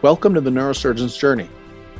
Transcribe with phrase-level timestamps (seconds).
[0.00, 1.50] Welcome to the Neurosurgeon's Journey,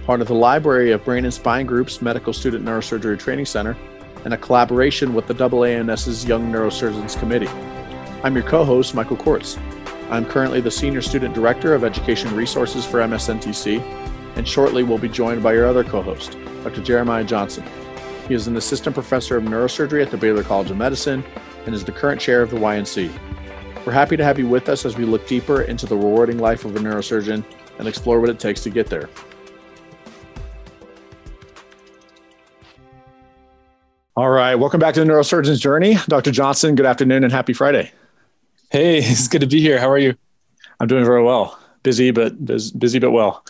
[0.07, 3.77] part of the library of Brain and Spine Group's Medical Student Neurosurgery Training Center
[4.25, 7.49] and a collaboration with the AANS's Young Neurosurgeons Committee.
[8.23, 9.59] I'm your co host, Michael Kortz.
[10.13, 13.81] I'm currently the Senior Student Director of Education Resources for MSNTC,
[14.37, 16.83] and shortly we'll be joined by your other co host, Dr.
[16.83, 17.65] Jeremiah Johnson.
[18.29, 21.25] He is an Assistant Professor of Neurosurgery at the Baylor College of Medicine
[21.67, 23.11] and is the current chair of the YNC.
[23.85, 26.65] We're happy to have you with us as we look deeper into the rewarding life
[26.65, 27.43] of a neurosurgeon
[27.79, 29.09] and explore what it takes to get there.
[34.17, 35.97] All right, welcome back to the Neurosurgeon's Journey.
[36.09, 36.33] Dr.
[36.33, 37.93] Johnson, good afternoon and happy Friday.
[38.71, 39.79] Hey, it's good to be here.
[39.79, 40.17] How are you?
[40.81, 41.59] I'm doing very well.
[41.85, 43.45] Busy, but busy, but well.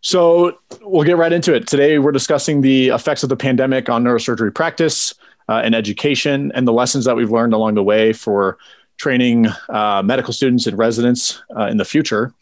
[0.00, 1.66] So we'll get right into it.
[1.66, 5.14] Today, we're discussing the effects of the pandemic on neurosurgery practice
[5.48, 8.58] uh, and education and the lessons that we've learned along the way for
[8.96, 12.32] training uh, medical students and residents uh, in the future.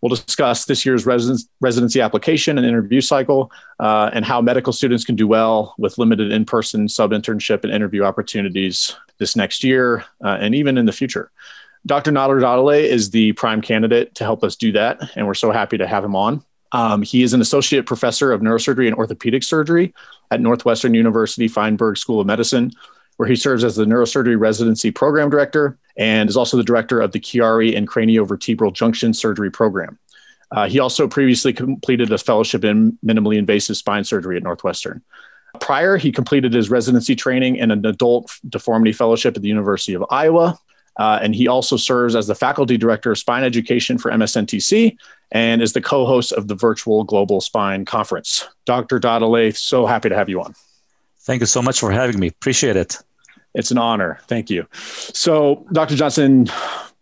[0.00, 5.14] We'll discuss this year's residency application and interview cycle uh, and how medical students can
[5.14, 10.38] do well with limited in person sub internship and interview opportunities this next year uh,
[10.40, 11.30] and even in the future.
[11.86, 12.12] Dr.
[12.12, 15.78] Nader Dahdaleh is the prime candidate to help us do that, and we're so happy
[15.78, 16.44] to have him on.
[16.72, 19.94] Um, he is an associate professor of neurosurgery and orthopedic surgery
[20.30, 22.72] at Northwestern University Feinberg School of Medicine,
[23.16, 27.12] where he serves as the neurosurgery residency program director and is also the director of
[27.12, 29.98] the Chiari and craniovertebral junction surgery program.
[30.50, 35.02] Uh, he also previously completed a fellowship in minimally invasive spine surgery at Northwestern.
[35.60, 40.04] Prior, he completed his residency training in an adult deformity fellowship at the University of
[40.10, 40.58] Iowa.
[40.96, 44.96] Uh, and he also serves as the faculty director of spine education for MSNTC
[45.32, 48.48] and is the co host of the virtual Global Spine Conference.
[48.64, 48.98] Dr.
[48.98, 50.54] Dahdaleh, so happy to have you on.
[51.20, 52.28] Thank you so much for having me.
[52.28, 52.98] Appreciate it.
[53.54, 54.20] It's an honor.
[54.28, 54.66] Thank you.
[54.72, 55.96] So, Dr.
[55.96, 56.48] Johnson,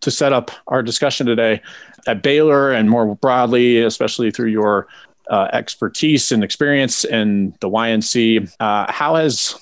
[0.01, 1.61] to set up our discussion today,
[2.07, 4.87] at Baylor and more broadly, especially through your
[5.31, 9.55] uh, expertise and experience in the YNC, uh, how has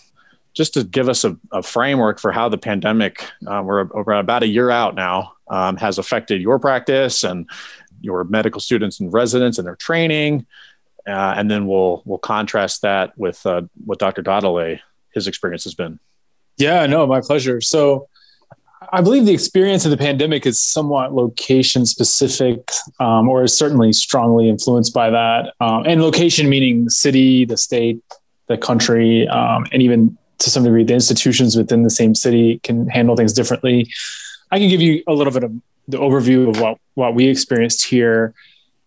[0.55, 4.43] just to give us a, a framework for how the pandemic, uh, we're, we're, about
[4.43, 7.49] a year out now, um, has affected your practice and
[8.01, 10.47] your medical students and residents and their training.
[11.07, 14.23] Uh, and then we'll we'll contrast that with uh, what Dr.
[14.23, 14.81] Dahdaleh,
[15.13, 16.01] his experience has been.
[16.59, 17.61] Yeah, no, my pleasure.
[17.61, 18.09] So
[18.93, 23.93] I believe the experience of the pandemic is somewhat location specific, um, or is certainly
[23.93, 25.55] strongly influenced by that.
[25.61, 28.03] Um, and location meaning the city, the state,
[28.49, 32.89] the country, um, and even to some degree, the institutions within the same city can
[32.89, 33.91] handle things differently.
[34.51, 35.53] I can give you a little bit of
[35.89, 38.35] the overview of what what we experienced here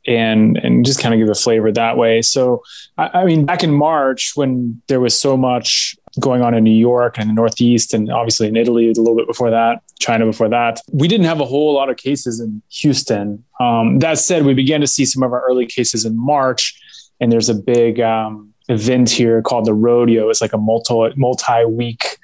[0.08, 2.22] and and just kind of give a flavor that way.
[2.22, 2.63] So,
[2.97, 6.72] I, I, mean, back in March when there was so much going on in New
[6.72, 10.50] York and the Northeast, and obviously in Italy a little bit before that, China before
[10.50, 13.44] that, we didn't have a whole lot of cases in Houston.
[13.59, 16.79] Um, that said, we began to see some of our early cases in March,
[17.19, 20.29] and there's a big um, event here called the Rodeo.
[20.29, 22.19] It's like a multi multi week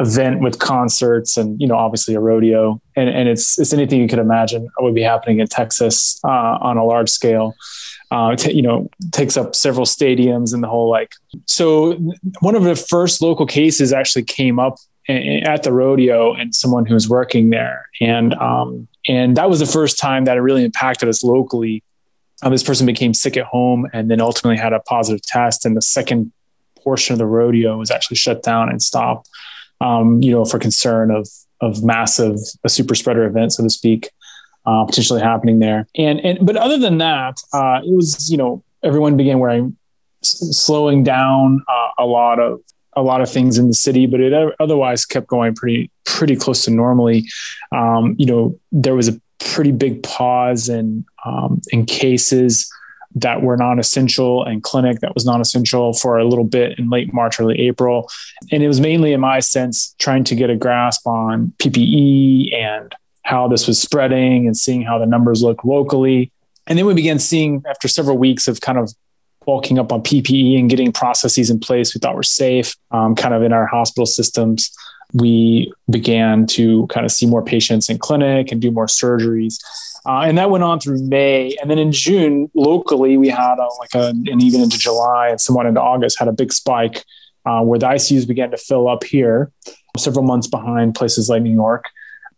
[0.00, 4.08] event with concerts and you know obviously a rodeo and, and it's it's anything you
[4.08, 7.54] could imagine would be happening in Texas uh, on a large scale.
[8.10, 11.12] Uh, t- you know, takes up several stadiums and the whole like.
[11.46, 11.94] So
[12.40, 14.76] one of the first local cases actually came up
[15.08, 19.66] at the rodeo and someone who was working there, and um, and that was the
[19.66, 21.82] first time that it really impacted us locally.
[22.42, 25.74] Uh, this person became sick at home and then ultimately had a positive test, and
[25.74, 26.32] the second
[26.82, 29.28] portion of the rodeo was actually shut down and stopped
[29.82, 31.28] um, you know, for concern of
[31.60, 34.10] of massive a super spreader event, so to speak,
[34.66, 35.86] uh, potentially happening there.
[35.96, 39.76] And and but other than that, uh, it was you know everyone began wearing
[40.22, 42.60] slowing down uh, a lot of
[42.94, 46.64] a lot of things in the city, but it otherwise kept going pretty pretty close
[46.64, 47.26] to normally.
[47.72, 52.70] Um, you know, there was a pretty big pause in um, in cases
[53.14, 57.38] that were non-essential and clinic that was non-essential for a little bit in late March,
[57.40, 58.08] early April.
[58.50, 62.94] And it was mainly in my sense trying to get a grasp on PPE and
[63.24, 66.32] how this was spreading and seeing how the numbers look locally.
[66.66, 68.92] And then we began seeing after several weeks of kind of
[69.44, 73.34] bulking up on PPE and getting processes in place we thought were safe, um, kind
[73.34, 74.70] of in our hospital systems.
[75.12, 79.58] We began to kind of see more patients in clinic and do more surgeries.
[80.04, 81.56] Uh, and that went on through May.
[81.60, 85.40] And then in June, locally, we had a, like a, and even into July and
[85.40, 87.04] somewhat into August, had a big spike
[87.46, 89.52] uh, where the ICUs began to fill up here,
[89.96, 91.84] several months behind places like New York,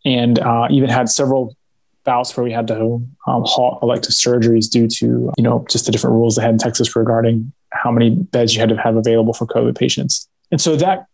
[0.05, 1.57] and uh, even had several
[2.05, 5.93] bouts where we had to um, halt elective surgeries due to, you know, just the
[5.93, 9.33] different rules they had in Texas regarding how many beds you had to have available
[9.33, 10.29] for COVID patients.
[10.51, 11.07] And so that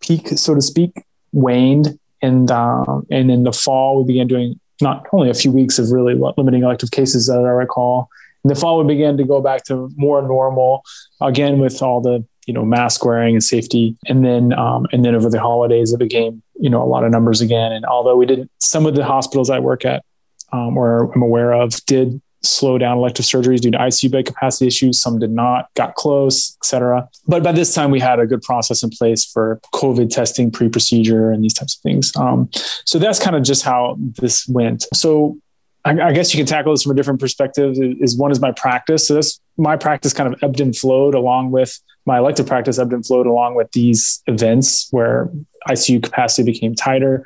[0.00, 1.98] peak, so to speak, waned.
[2.20, 5.90] And, um, and in the fall, we began doing not only a few weeks of
[5.90, 8.08] really limiting elective cases that I recall,
[8.44, 10.82] In the fall, we began to go back to more normal,
[11.20, 13.96] again with all the you know mask wearing and safety.
[14.06, 17.10] And then um, and then over the holidays, it became you know a lot of
[17.10, 17.72] numbers again.
[17.72, 20.04] And although we didn't, some of the hospitals I work at
[20.52, 24.66] um, or I'm aware of did slow down elective surgeries due to ICU bed capacity
[24.66, 25.00] issues.
[25.00, 27.08] Some did not, got close, etc.
[27.26, 31.30] But by this time, we had a good process in place for COVID testing, pre-procedure,
[31.30, 32.14] and these types of things.
[32.16, 32.50] Um,
[32.84, 34.84] so that's kind of just how this went.
[34.94, 35.38] So
[35.84, 37.74] I, I, guess you can tackle this from a different perspective.
[37.78, 39.08] Is one is my practice.
[39.08, 42.92] So this my practice kind of ebbed and flowed along with my elective practice ebbed
[42.92, 45.30] and flowed along with these events where
[45.68, 47.24] ICU capacity became tighter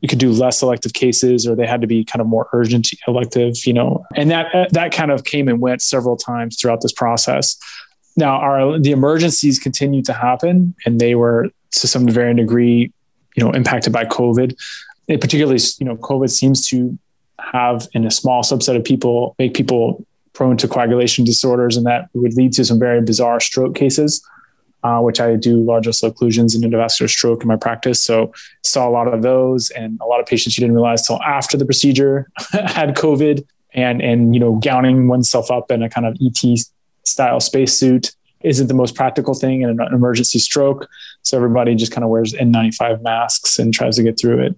[0.00, 2.88] you could do less elective cases or they had to be kind of more urgent
[3.06, 6.80] elective you know and that uh, that kind of came and went several times throughout
[6.80, 7.56] this process.
[8.16, 12.92] Now our the emergencies continued to happen and they were to some varying degree
[13.36, 14.54] you know impacted by covid.
[15.06, 16.98] It particularly you know covid seems to
[17.40, 22.08] have in a small subset of people make people prone to coagulation disorders and that
[22.14, 24.22] would lead to some very bizarre stroke cases
[24.84, 28.02] uh, which I do large vessel occlusions and endovascular stroke in my practice.
[28.02, 28.32] So
[28.62, 31.56] saw a lot of those and a lot of patients you didn't realize till after
[31.56, 33.44] the procedure had COVID
[33.74, 36.58] and, and, you know, gowning oneself up in a kind of ET
[37.04, 40.88] style spacesuit isn't the most practical thing in an emergency stroke.
[41.22, 44.56] So everybody just kind of wears N95 masks and tries to get through it.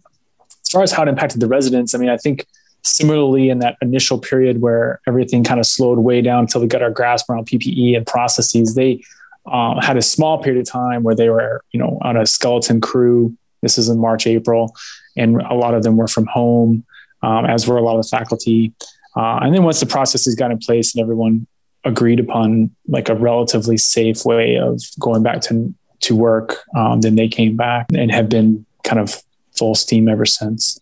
[0.64, 2.46] As far as how it impacted the residents, I mean, I think
[2.82, 6.82] similarly in that initial period where everything kind of slowed way down until we got
[6.82, 9.02] our grasp around PPE and processes, they
[9.50, 12.80] um, had a small period of time where they were, you know, on a skeleton
[12.80, 13.36] crew.
[13.62, 14.74] This is in March, April,
[15.16, 16.84] and a lot of them were from home,
[17.22, 18.72] um, as were a lot of the faculty.
[19.16, 21.46] Uh, and then once the processes got in place and everyone
[21.84, 27.14] agreed upon like a relatively safe way of going back to to work, um, then
[27.14, 29.22] they came back and have been kind of
[29.56, 30.80] full steam ever since.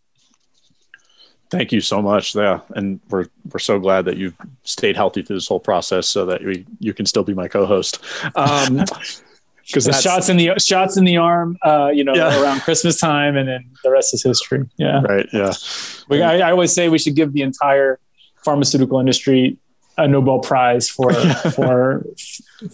[1.50, 2.34] Thank you so much.
[2.34, 6.26] Yeah, and we're we're so glad that you've stayed healthy through this whole process, so
[6.26, 8.00] that we you can still be my co-host.
[8.36, 8.84] Um,
[9.66, 12.42] because the shots in the shots in the arm, uh, you know, yeah.
[12.42, 14.68] around Christmas time, and then the rest is history.
[14.76, 15.26] Yeah, right.
[15.32, 15.52] Yeah,
[16.08, 17.98] we, I, I, always say we should give the entire
[18.44, 19.58] pharmaceutical industry
[19.98, 21.12] a Nobel Prize for
[21.54, 22.04] for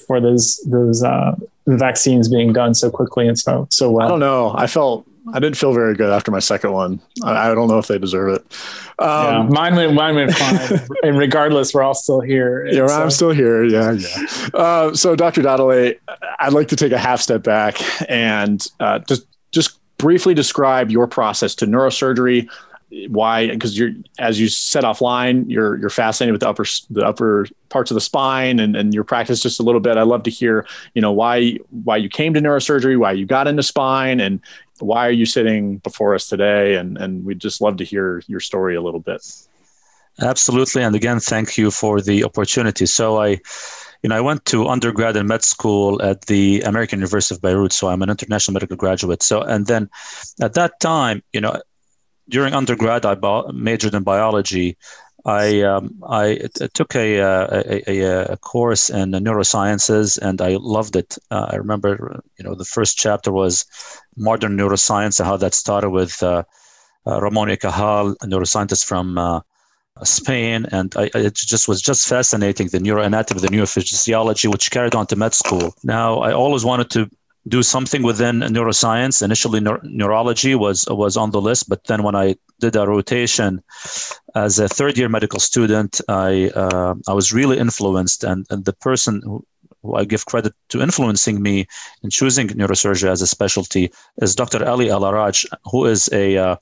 [0.07, 1.35] for those those uh,
[1.67, 4.07] vaccines being done so quickly and so so well.
[4.07, 4.53] I don't know.
[4.55, 7.01] I felt I didn't feel very good after my second one.
[7.23, 8.43] I, I don't know if they deserve it.
[8.99, 12.67] Um, yeah, mine went mine went fine, and regardless, we're all still here.
[12.67, 13.03] Yeah, so.
[13.03, 13.65] I'm still here.
[13.65, 14.49] Yeah, yeah.
[14.53, 15.43] Uh, so, Dr.
[15.43, 15.99] Dahdaleh,
[16.41, 17.79] I'd like to take a half step back
[18.11, 22.49] and uh, just just briefly describe your process to neurosurgery.
[23.09, 23.49] Why?
[23.49, 27.91] Because you're, as you said offline, you're you're fascinated with the upper the upper parts
[27.91, 29.97] of the spine and, and your practice just a little bit.
[29.97, 33.49] I'd love to hear, you know, why why you came to neurosurgery, why you got
[33.49, 34.41] into spine, and
[34.81, 36.77] why are you sitting before us today?
[36.77, 39.27] And, and we'd just love to hear your story a little bit.
[40.21, 40.83] Absolutely.
[40.83, 42.87] And again, thank you for the opportunity.
[42.87, 43.41] So I,
[44.03, 47.73] you know, I went to undergrad and med school at the American University of Beirut.
[47.73, 49.23] So I'm an international medical graduate.
[49.23, 49.89] So, and then
[50.41, 51.61] at that time, you know,
[52.29, 53.17] during undergrad, I
[53.53, 54.77] majored in biology.
[55.27, 60.97] I um, I took a, uh, a, a, a, course in neurosciences and I loved
[60.97, 61.17] it.
[61.31, 63.65] Uh, I remember, you know, the first chapter was
[64.17, 66.45] modern neuroscience and how that started with uh,
[67.07, 69.41] uh, Ramon y Cajal, a neuroscientist from uh,
[70.03, 75.07] Spain, and I, it just was just fascinating the neuroanatomy, the neurophysiology, which carried on
[75.07, 75.75] to med school.
[75.85, 77.09] Now, I always wanted to
[77.47, 79.23] do something within neuroscience.
[79.23, 83.63] Initially, neurology was was on the list, but then when I did a rotation
[84.35, 88.73] as a third year medical student, I uh, I was really influenced, and and the
[88.73, 89.45] person who,
[89.85, 91.67] who I give credit to influencing me
[92.03, 94.67] in choosing neurosurgery as a specialty is Dr.
[94.67, 96.57] Ali Alaraj, who is a uh,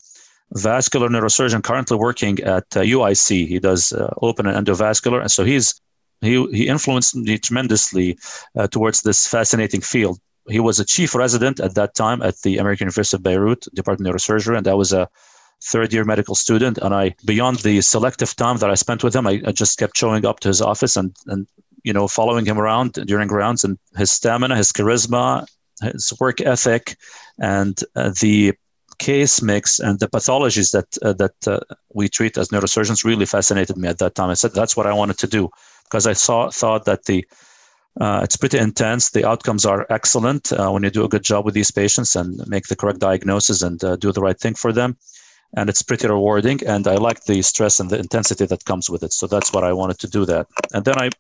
[0.53, 3.47] vascular neurosurgeon currently working at uh, UIC.
[3.47, 5.81] He does uh, open and endovascular, and so he's
[6.21, 8.19] he he influenced me tremendously
[8.57, 12.59] uh, towards this fascinating field he was a chief resident at that time at the
[12.59, 15.09] American University of Beirut Department of Neurosurgery, and I was a
[15.63, 16.79] third year medical student.
[16.79, 19.97] And I, beyond the selective time that I spent with him, I, I just kept
[19.97, 21.47] showing up to his office and and
[21.85, 23.65] you know following him around during rounds.
[23.65, 25.47] And his stamina, his charisma,
[25.83, 26.97] his work ethic,
[27.39, 28.55] and uh, the
[28.99, 31.61] case mix and the pathologies that uh, that uh,
[31.95, 34.31] we treat as neurosurgeons really fascinated me at that time.
[34.31, 35.51] I said that's what I wanted to do
[35.85, 37.27] because I saw thought that the
[38.01, 39.11] uh, it's pretty intense.
[39.11, 42.47] The outcomes are excellent uh, when you do a good job with these patients and
[42.49, 44.97] make the correct diagnosis and uh, do the right thing for them.
[45.55, 46.67] And it's pretty rewarding.
[46.67, 49.13] And I like the stress and the intensity that comes with it.
[49.13, 50.47] So that's what I wanted to do that.
[50.73, 51.11] And then I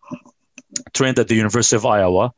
[0.94, 2.32] trained at the University of Iowa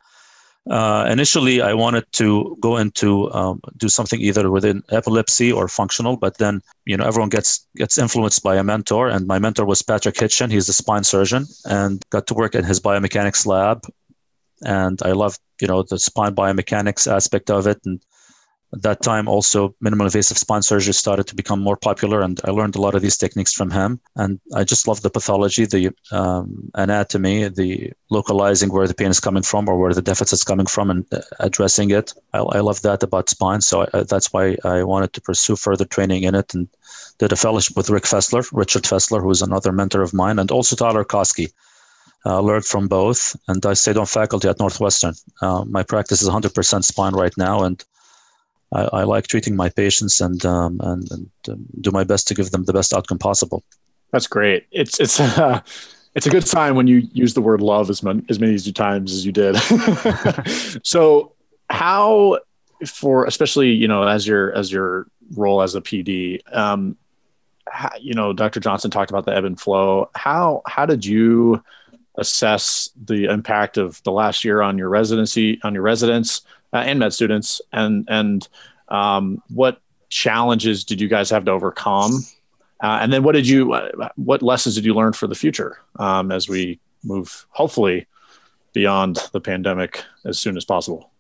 [0.71, 6.17] Uh, initially, I wanted to go into um, do something either within epilepsy or functional,
[6.17, 9.83] but then you know everyone gets gets influenced by a mentor, and my mentor was
[9.83, 10.51] Patrick Hitchon.
[10.51, 13.85] He's a spine surgeon, and got to work in his biomechanics lab,
[14.65, 18.01] and I loved you know the spine biomechanics aspect of it, and
[18.75, 22.51] at that time, also minimal invasive spine surgery started to become more popular, and I
[22.51, 24.01] learned a lot of these techniques from him.
[24.17, 29.21] And I just love the pathology, the um, anatomy, the localizing where the pain is
[29.21, 32.13] coming from or where the deficit is coming from, and uh, addressing it.
[32.33, 35.85] I, I love that about spine, so I, that's why I wanted to pursue further
[35.85, 36.69] training in it, and
[37.19, 40.51] did a fellowship with Rick Fessler, Richard Fessler, who is another mentor of mine, and
[40.51, 41.53] also Tyler Koski.
[42.27, 45.13] Uh, learned from both, and I stayed on faculty at Northwestern.
[45.43, 47.85] Uh, my practice is 100% spine right now, and
[48.75, 52.35] I, I like treating my patients and um, and, and um, do my best to
[52.35, 53.63] give them the best outcome possible.
[54.11, 54.67] That's great.
[54.71, 55.61] It's it's uh,
[56.15, 59.13] it's a good sign when you use the word love as many as many times
[59.13, 59.57] as you did.
[60.83, 61.33] so
[61.71, 62.41] how
[62.87, 66.97] for especially you know as your as your role as a PD, um,
[67.69, 68.61] how, you know Dr.
[68.61, 70.11] Johnson talked about the ebb and flow.
[70.15, 71.63] How how did you
[72.17, 76.43] assess the impact of the last year on your residency on your residents
[76.75, 78.49] uh, and med students, and and
[78.89, 82.25] um, what challenges did you guys have to overcome?
[82.83, 85.79] Uh, and then what did you uh, what lessons did you learn for the future
[85.99, 88.07] um, as we move hopefully
[88.73, 91.11] beyond the pandemic as soon as possible?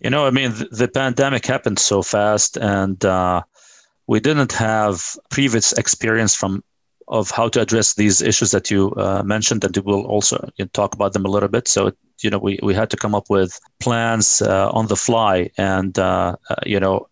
[0.00, 3.42] You know, I mean, the, the pandemic happened so fast, and uh,
[4.08, 6.64] we didn't have previous experience from
[7.12, 10.70] of how to address these issues that you uh, mentioned, and we'll also you know,
[10.72, 11.68] talk about them a little bit.
[11.68, 11.92] So,
[12.22, 15.98] you know, we, we had to come up with plans uh, on the fly, and
[15.98, 17.06] uh, uh you know,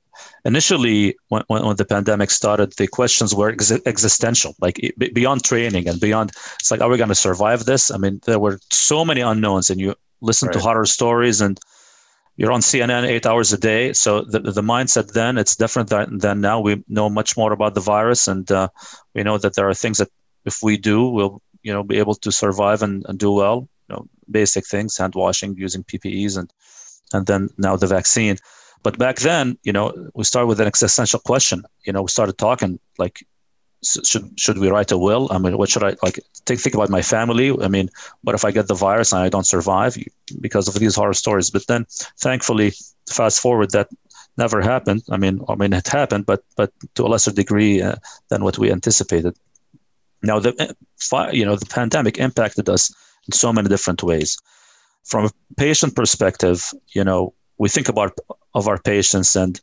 [0.46, 4.80] initially when, when the pandemic started, the questions were ex- existential, like
[5.12, 6.32] beyond training and beyond.
[6.58, 7.90] It's like, are we going to survive this?
[7.90, 10.54] I mean, there were so many unknowns, and you listen right.
[10.54, 11.60] to horror stories and
[12.40, 13.92] you're on CNN eight hours a day.
[13.92, 16.58] So the, the mindset then it's different than, than now.
[16.58, 18.68] We know much more about the virus, and uh,
[19.14, 20.08] we know that there are things that
[20.46, 23.68] if we do, we'll you know be able to survive and, and do well.
[23.88, 26.50] You know, basic things, hand washing, using PPEs, and
[27.12, 28.38] and then now the vaccine.
[28.82, 31.64] But back then, you know, we started with an existential question.
[31.84, 33.22] You know, we started talking like
[33.82, 35.28] should should we write a will?
[35.30, 36.20] I mean, what should I like?
[36.46, 37.50] Think think about my family.
[37.62, 37.88] I mean,
[38.22, 39.96] what if I get the virus and I don't survive
[40.40, 41.50] because of these horror stories?
[41.50, 41.86] But then,
[42.18, 42.72] thankfully,
[43.08, 43.88] fast forward, that
[44.36, 45.02] never happened.
[45.10, 47.96] I mean, I mean, it happened, but but to a lesser degree uh,
[48.28, 49.34] than what we anticipated.
[50.22, 50.52] Now, the
[51.12, 52.92] uh, you know the pandemic impacted us
[53.26, 54.36] in so many different ways.
[55.04, 58.18] From a patient perspective, you know, we think about
[58.54, 59.60] of our patients and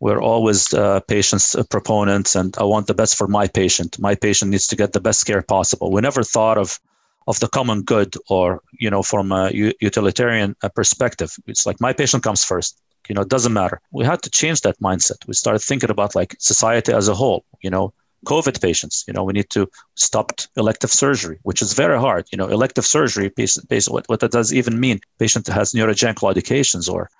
[0.00, 3.98] we're always uh, patients uh, proponents and i want the best for my patient.
[3.98, 5.90] My patient needs to get the best care possible.
[5.92, 6.78] We never thought of
[7.26, 11.30] of the common good or you know from a utilitarian uh, perspective.
[11.46, 12.80] It's like my patient comes first.
[13.08, 13.80] You know it doesn't matter.
[13.92, 15.26] We had to change that mindset.
[15.28, 17.92] We started thinking about like society as a whole you know
[18.26, 19.04] covid patients.
[19.06, 20.26] You know we need to stop
[20.56, 22.24] elective surgery which is very hard.
[22.32, 25.00] You know elective surgery based, what, what that does even mean?
[25.18, 27.10] Patient has neurogenic claudications or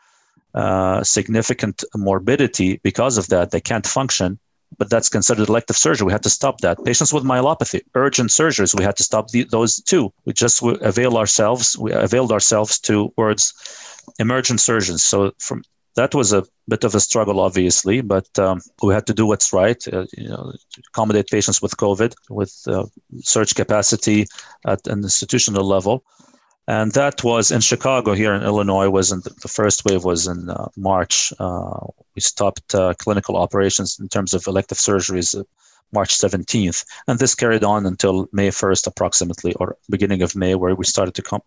[0.54, 3.50] uh, significant morbidity because of that.
[3.50, 4.38] They can't function,
[4.78, 6.07] but that's considered elective surgery.
[6.07, 6.85] We had to stop that.
[6.85, 10.12] Patients with myelopathy, urgent surgeries, we had to stop the, those too.
[10.25, 13.54] We just avail ourselves, we availed ourselves towards
[14.19, 15.02] emergent surgeons.
[15.02, 15.62] So from
[15.97, 19.52] that was a bit of a struggle, obviously, but um, we had to do what's
[19.52, 19.83] right.
[19.92, 20.52] Uh, you know,
[20.88, 22.87] accommodate patients with COVID, with uh,
[23.19, 24.26] surge capacity
[24.66, 26.04] at an institutional level
[26.71, 28.89] and that was in Chicago here in Illinois.
[28.89, 31.33] Was in the, the first wave was in uh, March.
[31.41, 31.81] Uh,
[32.15, 35.43] we stopped uh, clinical operations in terms of elective surgeries uh,
[35.93, 40.77] March 17th, and this carried on until May 1st, approximately, or beginning of May, where
[40.77, 41.43] we started to com-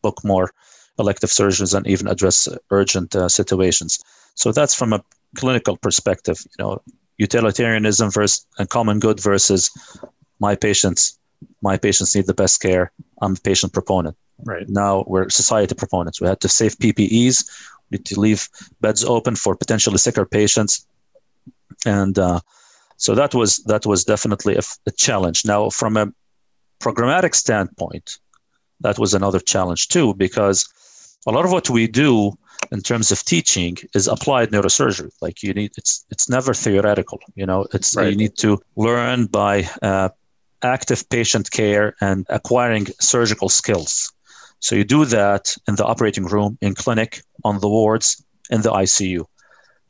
[0.00, 0.50] book more
[0.98, 4.02] elective surgeries and even address urgent uh, situations.
[4.34, 5.04] So that's from a
[5.36, 6.80] clinical perspective, you know,
[7.18, 9.70] utilitarianism versus and common good versus
[10.40, 11.18] my patients.
[11.60, 12.92] My patients need the best care.
[13.20, 14.68] I'm a patient proponent Right.
[14.68, 16.20] Now we're society proponents.
[16.20, 17.44] We had to save PPEs.
[17.90, 18.48] We need to leave
[18.80, 20.86] beds open for potentially sicker patients,
[21.86, 22.40] and uh,
[22.96, 25.44] so that was that was definitely a, a challenge.
[25.44, 26.12] Now, from a
[26.80, 28.18] programmatic standpoint,
[28.80, 30.68] that was another challenge too, because
[31.26, 32.36] a lot of what we do
[32.72, 35.10] in terms of teaching is applied neurosurgery.
[35.20, 37.20] Like you need, it's it's never theoretical.
[37.34, 38.10] You know, it's right.
[38.10, 40.08] you need to learn by uh,
[40.62, 44.12] active patient care and acquiring surgical skills.
[44.64, 48.70] So you do that in the operating room, in clinic, on the wards, in the
[48.70, 49.26] ICU.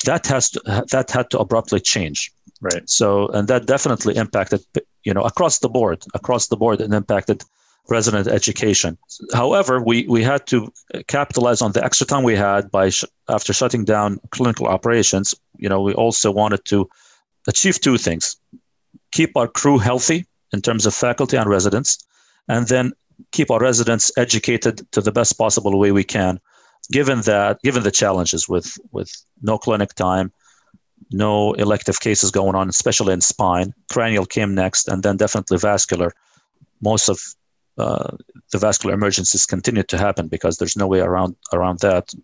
[0.04, 2.32] That has to, that had to abruptly change.
[2.60, 2.90] Right.
[2.90, 4.62] So and that definitely impacted
[5.04, 7.44] you know across the board, across the board, and impacted
[7.88, 8.98] resident education.
[9.32, 10.72] However, we, we had to
[11.06, 15.34] capitalize on the extra time we had by sh- after shutting down clinical operations.
[15.56, 16.88] You know, we also wanted to
[17.46, 18.36] achieve two things:
[19.12, 21.98] keep our crew healthy in terms of faculty and residents,
[22.48, 22.92] and then
[23.34, 26.40] keep our residents educated to the best possible way we can.
[26.90, 29.10] Given that, given the challenges with with
[29.42, 30.32] no clinic time,
[31.10, 36.12] no elective cases going on, especially in spine, cranial came next, and then definitely vascular.
[36.80, 37.18] Most of
[37.78, 38.16] uh,
[38.52, 42.14] the vascular emergencies continue to happen because there's no way around around that.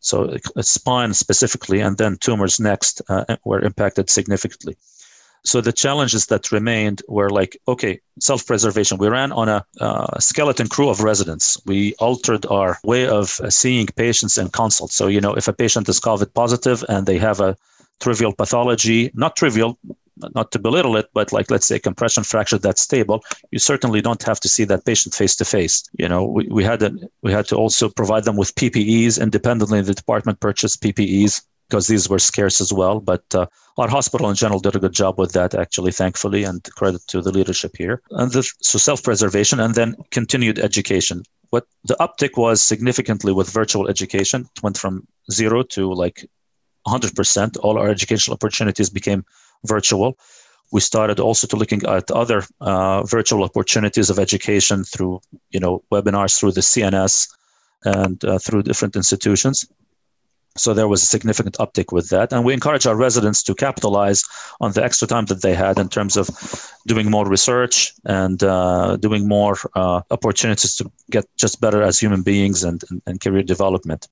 [0.00, 4.76] So spine specifically, and then tumors next uh, were impacted significantly.
[5.46, 8.98] So the challenges that remained were like, okay, self-preservation.
[8.98, 11.56] We ran on a uh, skeleton crew of residents.
[11.66, 14.96] We altered our way of uh, seeing patients and consults.
[14.96, 17.56] So you know, if a patient is COVID positive and they have a
[18.00, 19.78] trivial pathology, not trivial,
[20.34, 23.22] not to belittle it, but like let's say compression fracture that's stable,
[23.52, 25.84] you certainly don't have to see that patient face to face.
[25.98, 26.90] You know, we, we had a,
[27.22, 29.80] we had to also provide them with PPEs independently.
[29.82, 33.00] The department purchased PPEs because these were scarce as well.
[33.00, 33.46] But uh,
[33.78, 37.20] our hospital in general did a good job with that, actually, thankfully, and credit to
[37.20, 38.02] the leadership here.
[38.10, 41.22] And the, so self-preservation and then continued education.
[41.50, 46.28] What the uptick was significantly with virtual education it went from zero to like
[46.86, 47.56] 100%.
[47.62, 49.24] All our educational opportunities became
[49.64, 50.18] virtual.
[50.72, 55.20] We started also to looking at other uh, virtual opportunities of education through,
[55.50, 57.28] you know, webinars through the CNS
[57.84, 59.66] and uh, through different institutions.
[60.56, 64.22] So there was a significant uptick with that, and we encourage our residents to capitalize
[64.60, 66.28] on the extra time that they had in terms of
[66.86, 72.22] doing more research and uh, doing more uh, opportunities to get just better as human
[72.22, 74.08] beings and, and, and career development.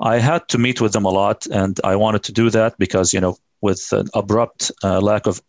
[0.00, 3.12] I had to meet with them a lot, and I wanted to do that because
[3.12, 5.40] you know with an abrupt uh, lack of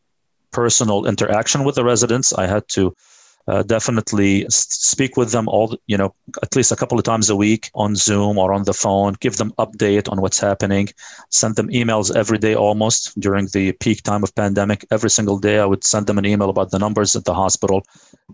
[0.51, 2.31] personal interaction with the residents.
[2.33, 2.95] I had to
[3.47, 7.35] uh, definitely speak with them all, you know, at least a couple of times a
[7.35, 10.89] week on Zoom or on the phone, give them update on what's happening,
[11.29, 14.85] send them emails every day almost during the peak time of pandemic.
[14.89, 17.85] Every single day, I would send them an email about the numbers at the hospital,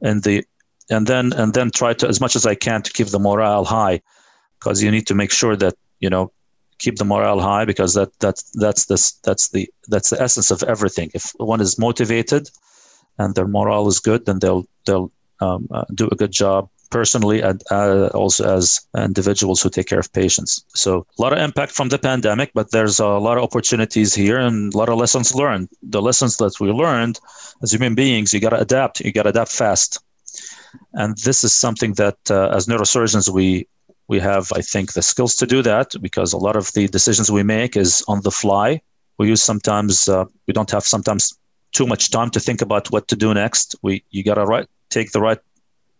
[0.01, 0.45] and the
[0.89, 3.65] and then and then try to as much as I can to keep the morale
[3.65, 4.01] high,
[4.59, 6.31] because you need to make sure that you know
[6.79, 10.63] keep the morale high because that that's that's this that's the that's the essence of
[10.63, 11.11] everything.
[11.13, 12.49] If one is motivated
[13.17, 17.41] and their morale is good, then they'll they'll um, uh, do a good job personally
[17.41, 20.63] and uh, also as individuals who take care of patients.
[20.75, 24.37] So a lot of impact from the pandemic, but there's a lot of opportunities here
[24.37, 25.69] and a lot of lessons learned.
[25.81, 27.19] The lessons that we learned
[27.63, 28.99] as human beings, you got to adapt.
[28.99, 30.03] You got to adapt fast.
[30.93, 33.67] And this is something that, uh, as neurosurgeons, we
[34.07, 37.31] we have, I think, the skills to do that because a lot of the decisions
[37.31, 38.81] we make is on the fly.
[39.17, 41.33] We use sometimes uh, we don't have sometimes
[41.71, 43.75] too much time to think about what to do next.
[43.81, 45.39] We you gotta right take the right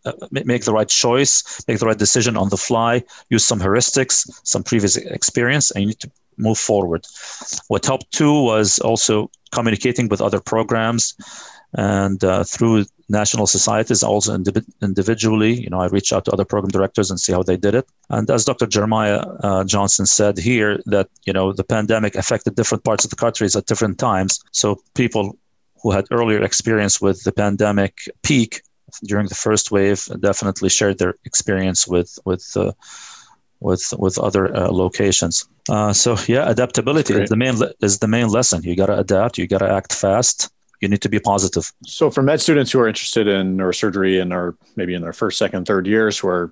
[0.05, 4.27] uh, make the right choice, make the right decision on the fly, use some heuristics,
[4.43, 7.05] some previous experience, and you need to move forward.
[7.67, 11.15] What helped too was also communicating with other programs
[11.73, 14.33] and uh, through national societies, also
[14.81, 15.53] individually.
[15.53, 17.87] You know, I reach out to other program directors and see how they did it.
[18.09, 18.65] And as Dr.
[18.67, 23.15] Jeremiah uh, Johnson said here, that you know the pandemic affected different parts of the
[23.15, 24.39] countries at different times.
[24.51, 25.37] So people
[25.81, 28.61] who had earlier experience with the pandemic peak
[29.03, 32.71] during the first wave definitely shared their experience with with uh,
[33.59, 35.47] with with other uh, locations.
[35.69, 38.63] Uh, so yeah, adaptability is the main is the main lesson.
[38.63, 39.37] You got to adapt.
[39.37, 40.49] You got to act fast
[40.81, 41.71] you need to be positive.
[41.85, 45.37] So, for med students who are interested in neurosurgery and are maybe in their first,
[45.37, 46.51] second, third years who are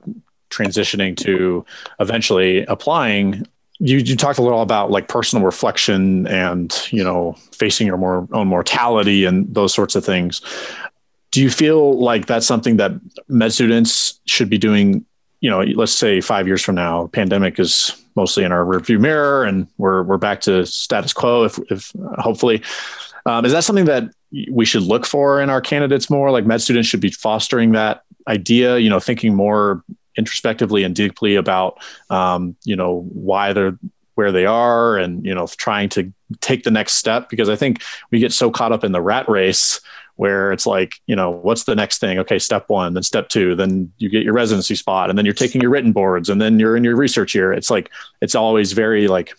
[0.52, 1.66] transitioning to
[2.00, 3.48] eventually applying,
[3.80, 8.28] you, you talked a little about like personal reflection and you know facing your more
[8.34, 10.42] own mortality and those sorts of things.
[11.32, 12.92] Do you feel like that's something that
[13.28, 15.06] med students should be doing?
[15.42, 19.46] You know, let's say five years from now, pandemic is mostly in our rearview mirror,
[19.46, 21.46] and we're we're back to status quo.
[21.46, 22.62] If, if hopefully,
[23.26, 24.12] um, is that something that
[24.52, 26.32] we should look for in our candidates more?
[26.32, 29.84] Like med students should be fostering that idea, you know, thinking more
[30.18, 31.78] introspectively and deeply about,
[32.10, 33.78] um, you know, why they're
[34.16, 37.30] where they are and, you know, trying to take the next step.
[37.30, 39.80] Because I think we get so caught up in the rat race
[40.16, 42.20] where it's like, you know, what's the next thing?
[42.20, 45.34] Okay, step one, then step two, then you get your residency spot, and then you're
[45.34, 47.54] taking your written boards, and then you're in your research year.
[47.54, 49.34] It's like, it's always very like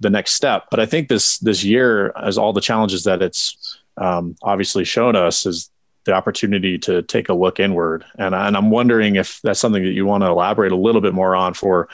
[0.00, 0.64] the next step.
[0.70, 5.14] But I think this this year, as all the challenges that it's um, obviously shown
[5.14, 5.70] us is
[6.04, 8.04] the opportunity to take a look inward.
[8.18, 11.14] And, and I'm wondering if that's something that you want to elaborate a little bit
[11.14, 11.88] more on for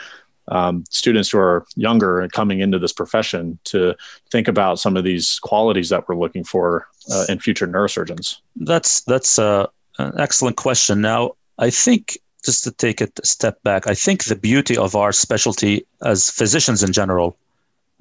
[0.49, 3.95] um, students who are younger and coming into this profession to
[4.31, 8.39] think about some of these qualities that we're looking for uh, in future neurosurgeons.
[8.57, 9.67] That's that's uh,
[9.99, 11.01] an excellent question.
[11.01, 14.97] Now, I think just to take it a step back, I think the beauty of
[14.97, 17.37] our specialty as physicians in general,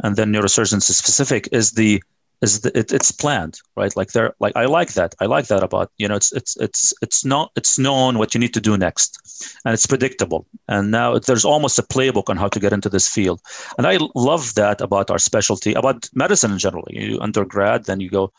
[0.03, 2.01] and then neurosurgeons specific, is the
[2.41, 3.95] is the, it, it's planned, right?
[3.95, 5.15] Like they're like I like that.
[5.19, 8.39] I like that about you know it's it's it's it's not it's known what you
[8.39, 9.19] need to do next,
[9.65, 10.45] and it's predictable.
[10.67, 13.41] And now there's almost a playbook on how to get into this field,
[13.77, 16.85] and I love that about our specialty, about medicine in general.
[16.89, 18.31] You undergrad, then you go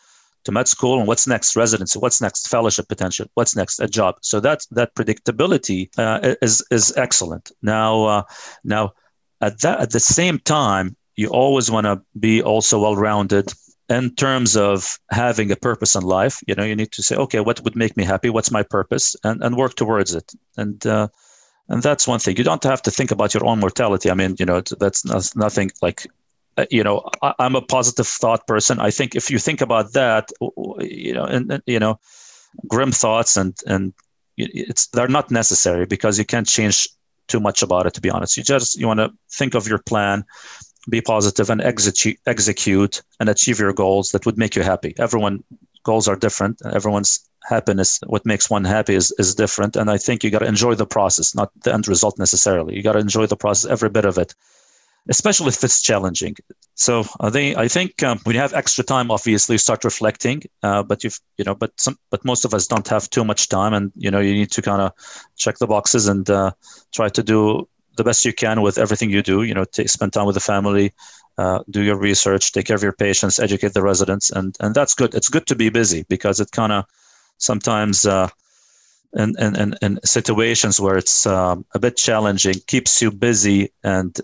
[0.44, 4.14] to med school and what's next residency what's next fellowship potential what's next a job
[4.22, 8.22] so that that predictability uh, is is excellent now uh,
[8.64, 8.90] now
[9.42, 13.52] at that at the same time you always want to be also well rounded
[13.90, 17.40] in terms of having a purpose in life you know you need to say okay
[17.40, 18.30] what would make me happy?
[18.30, 19.16] What's my purpose?
[19.24, 20.32] And, and work towards it.
[20.56, 21.08] And uh,
[21.68, 22.36] and that's one thing.
[22.36, 24.10] You don't have to think about your own mortality.
[24.10, 26.06] I mean you know that's nothing like
[26.56, 28.78] uh, you know I, am a positive thought person.
[28.80, 30.30] I think if you think about that
[30.78, 31.98] you know and, and, you know
[32.66, 33.92] grim thoughts and and
[34.36, 36.88] it's they're not necessary because you can't change
[37.28, 38.36] too much about it to be honest.
[38.36, 40.24] You just you want to think of your plan
[40.88, 45.42] be positive and execute execute and achieve your goals that would make you happy everyone
[45.82, 50.22] goals are different everyone's happiness what makes one happy is, is different and i think
[50.22, 53.26] you got to enjoy the process not the end result necessarily you got to enjoy
[53.26, 54.34] the process every bit of it
[55.08, 56.36] especially if it's challenging.
[56.74, 60.42] So I think I think um, when you have extra time, obviously start reflecting.
[60.62, 63.48] Uh, but you've you know, but some but most of us don't have too much
[63.48, 64.92] time, and you know you need to kind of
[65.36, 66.52] check the boxes and uh,
[66.92, 69.42] try to do the best you can with everything you do.
[69.42, 70.92] You know, t- spend time with the family.
[71.38, 74.94] Uh, do your research, take care of your patients, educate the residents, and and that's
[74.94, 75.14] good.
[75.14, 76.84] It's good to be busy because it kind of
[77.38, 78.28] sometimes uh,
[79.14, 84.16] in, in, in, situations where it's um, a bit challenging keeps you busy and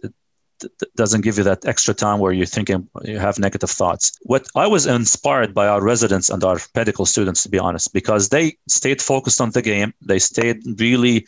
[0.97, 4.19] doesn't give you that extra time where you're thinking you have negative thoughts.
[4.23, 8.29] What I was inspired by our residents and our medical students, to be honest, because
[8.29, 9.93] they stayed focused on the game.
[10.01, 11.27] They stayed really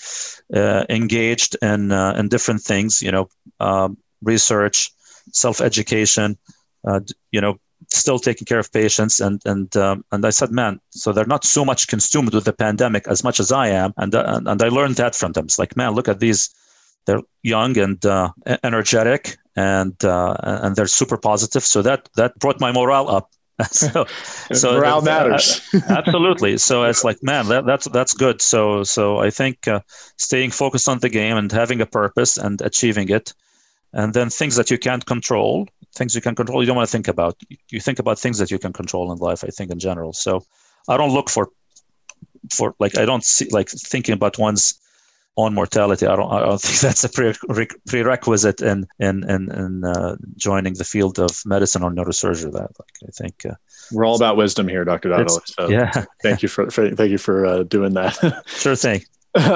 [0.55, 3.03] uh, engaged in uh, in different things.
[3.03, 3.29] You know,
[3.61, 4.91] um, research,
[5.33, 6.39] self education.
[6.87, 7.01] Uh,
[7.33, 11.13] you know, still taking care of patients and and um, and I said, man, so
[11.13, 14.41] they're not so much consumed with the pandemic as much as I am, and uh,
[14.47, 15.47] and I learned that from them.
[15.47, 16.51] It's like, man, look at these
[17.07, 18.31] they're young and uh,
[18.63, 21.65] energetic and uh, and they're super positive.
[21.65, 23.31] So that that brought my morale up.
[23.73, 24.07] So,
[24.53, 25.61] so morale matters.
[25.89, 26.59] absolutely.
[26.59, 28.41] So it's like man that, that's that's good.
[28.41, 29.81] So so i think uh,
[30.17, 33.35] staying focused on the game and having a purpose and achieving it
[33.93, 36.93] and then things that you can't control things you can control you don't want to
[36.93, 37.37] think about.
[37.71, 40.13] You think about things that you can control in life i think in general.
[40.13, 40.45] So
[40.89, 41.51] i don't look for
[42.53, 44.81] for like i don't see like thinking about one's
[45.39, 46.05] on mortality.
[46.05, 50.75] I don't, I don't think that's a pre- prerequisite in in in, in uh, joining
[50.75, 52.53] the field of medicine or neurosurgery.
[52.53, 53.55] That like, I think uh,
[53.93, 55.41] we're all about wisdom here, Doctor Dahdaleh.
[55.47, 58.43] So yeah, thank you for, for thank you for uh, doing that.
[58.47, 59.03] sure thing.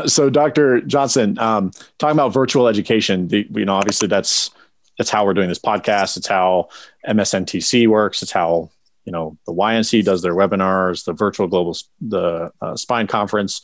[0.07, 4.51] so, Doctor Johnson, um, talking about virtual education, the, you know, obviously that's
[4.99, 6.17] that's how we're doing this podcast.
[6.17, 6.69] It's how
[7.09, 8.23] MSNTC works.
[8.23, 8.71] It's how
[9.05, 13.63] you know the YNC does their webinars, the virtual global the uh, spine conference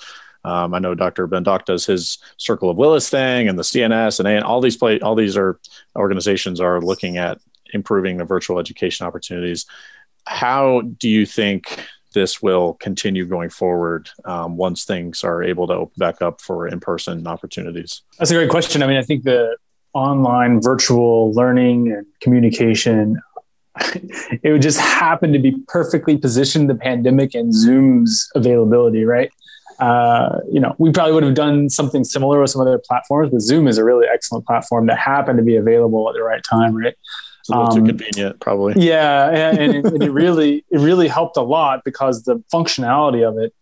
[0.48, 1.26] um, I know Dr.
[1.26, 4.98] Ben Doc does his Circle of Willis thing, and the CNS, and all these play,
[5.00, 5.60] all these are
[5.94, 7.38] organizations are looking at
[7.74, 9.66] improving the virtual education opportunities.
[10.26, 11.84] How do you think
[12.14, 16.66] this will continue going forward um, once things are able to open back up for
[16.66, 18.02] in-person opportunities?
[18.18, 18.82] That's a great question.
[18.82, 19.54] I mean, I think the
[19.92, 23.20] online virtual learning and communication
[24.42, 29.30] it would just happen to be perfectly positioned the pandemic and zoom's availability right
[29.78, 33.40] uh, you know, we probably would have done something similar with some other platforms, but
[33.40, 36.76] Zoom is a really excellent platform that happened to be available at the right time,
[36.76, 36.94] right?
[37.40, 38.74] It's a little um, too convenient, probably.
[38.76, 43.26] Yeah, and, and, it, and, it, really it really helped a lot because the functionality
[43.26, 43.54] of it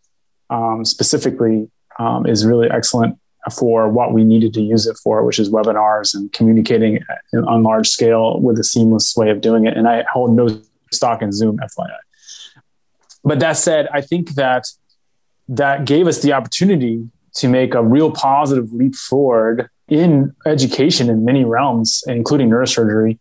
[0.48, 3.18] um, specifically um, is really excellent
[3.52, 6.98] for what we needed to use it for, which is webinars and communicating
[7.46, 9.76] on large scale with a seamless way of doing it.
[9.76, 10.48] And I hold no
[10.92, 11.98] stock in Zoom, FYI.
[13.22, 14.64] But that said, I think that
[15.48, 21.24] that gave us the opportunity to make a real positive leap forward in education in
[21.24, 23.18] many realms, including neurosurgery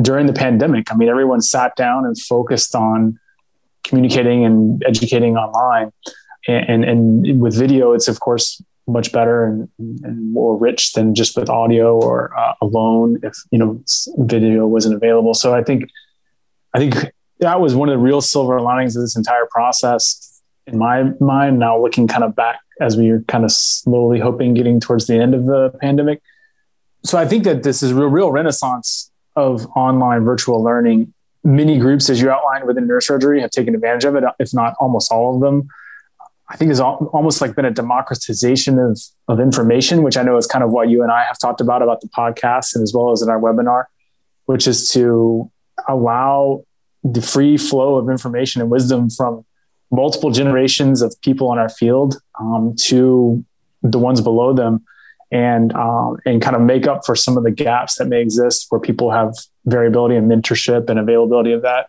[0.00, 0.90] during the pandemic.
[0.90, 3.18] I mean, everyone sat down and focused on
[3.84, 5.92] communicating and educating online.
[6.48, 11.14] And, and, and with video, it's of course much better and, and more rich than
[11.14, 13.82] just with audio or uh, alone if you know
[14.18, 15.32] video wasn't available.
[15.32, 15.84] So I think
[16.74, 20.33] I think that was one of the real silver linings of this entire process
[20.66, 24.54] in my mind now looking kind of back as we are kind of slowly hoping
[24.54, 26.22] getting towards the end of the pandemic.
[27.04, 31.12] So i think that this is a real, real renaissance of online virtual learning.
[31.42, 35.12] Many groups as you outlined within neurosurgery have taken advantage of it if not almost
[35.12, 35.68] all of them.
[36.48, 40.46] I think has almost like been a democratization of, of information, which I know is
[40.46, 43.12] kind of what you and I have talked about about the podcast and as well
[43.12, 43.84] as in our webinar,
[44.44, 45.50] which is to
[45.88, 46.64] allow
[47.02, 49.44] the free flow of information and wisdom from
[49.94, 53.44] multiple generations of people in our field um, to
[53.82, 54.84] the ones below them
[55.30, 58.66] and um, and kind of make up for some of the gaps that may exist
[58.70, 59.34] where people have
[59.66, 61.86] variability and mentorship and availability of that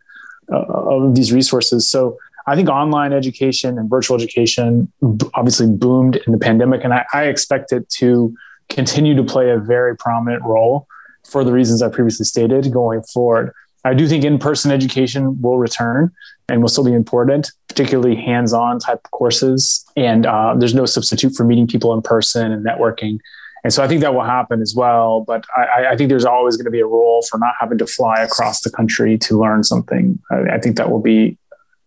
[0.52, 4.92] uh, of these resources so I think online education and virtual education
[5.34, 8.36] obviously boomed in the pandemic, and I, I, expect it to
[8.70, 10.88] continue to play a very prominent role
[11.24, 13.52] for the reasons I previously stated going forward.
[13.84, 16.12] I do think in-person education will return
[16.50, 19.84] and will still be important, particularly hands-on type courses.
[19.96, 23.20] And uh, there's no substitute for meeting people in person and networking.
[23.64, 25.22] And so I think that will happen as well.
[25.22, 27.88] But I, I think there's always going to be a role for not having to
[27.88, 30.20] fly across the country to learn something.
[30.32, 31.38] I, I think that will be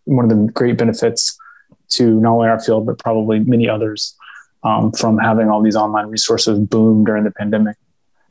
[0.04, 1.38] one of the great benefits
[1.90, 4.16] to not only our field, but probably many others
[4.64, 7.76] um, from having all these online resources boom during the pandemic.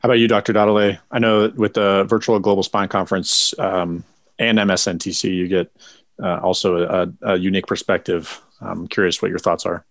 [0.00, 0.52] How about you, Dr.
[0.52, 0.98] Dahdaleh?
[1.10, 4.04] I know with the virtual global spine conference um,
[4.38, 5.72] and MSNTC, you get
[6.22, 8.40] uh, also a, a, unique perspective.
[8.60, 9.84] I'm curious what your thoughts are.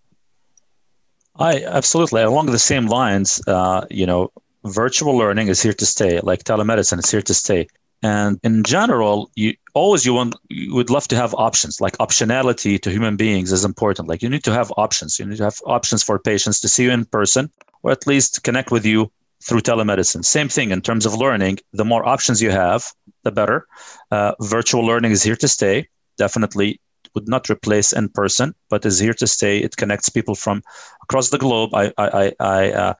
[1.36, 3.40] I absolutely along the same lines.
[3.46, 4.32] Uh, you know,
[4.64, 6.20] virtual learning is here to stay.
[6.20, 7.68] Like telemedicine is here to stay.
[8.02, 11.80] And in general, you always you want you would love to have options.
[11.80, 14.08] Like optionality to human beings is important.
[14.08, 15.18] Like you need to have options.
[15.18, 17.50] You need to have options for patients to see you in person
[17.82, 19.10] or at least connect with you
[19.42, 20.24] through telemedicine.
[20.24, 21.58] Same thing in terms of learning.
[21.72, 23.66] The more options you have, the better.
[24.10, 25.88] Uh, virtual learning is here to stay.
[26.18, 26.80] Definitely
[27.14, 29.58] would not replace in person, but is here to stay.
[29.58, 30.62] It connects people from
[31.02, 31.74] across the globe.
[31.74, 32.94] I, I, I, uh,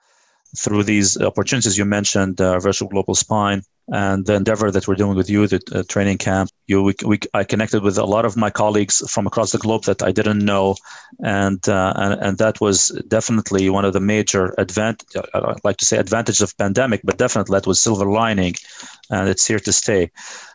[0.56, 5.16] through these opportunities you mentioned, uh, virtual global spine, and the endeavor that we're doing
[5.16, 6.50] with you, the uh, training camp.
[6.66, 9.84] You, we, we, I connected with a lot of my colleagues from across the globe
[9.84, 10.76] that I didn't know,
[11.20, 15.08] and uh, and, and that was definitely one of the major advantage.
[15.34, 18.54] I'd like to say advantage of pandemic, but definitely that was silver lining,
[19.10, 20.10] and it's here to stay.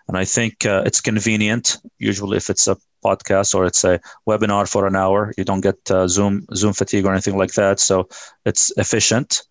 [0.07, 1.77] And I think uh, it's convenient.
[1.97, 5.79] Usually, if it's a podcast or it's a webinar for an hour, you don't get
[5.91, 7.79] uh, Zoom Zoom fatigue or anything like that.
[7.79, 8.07] So
[8.45, 9.43] it's efficient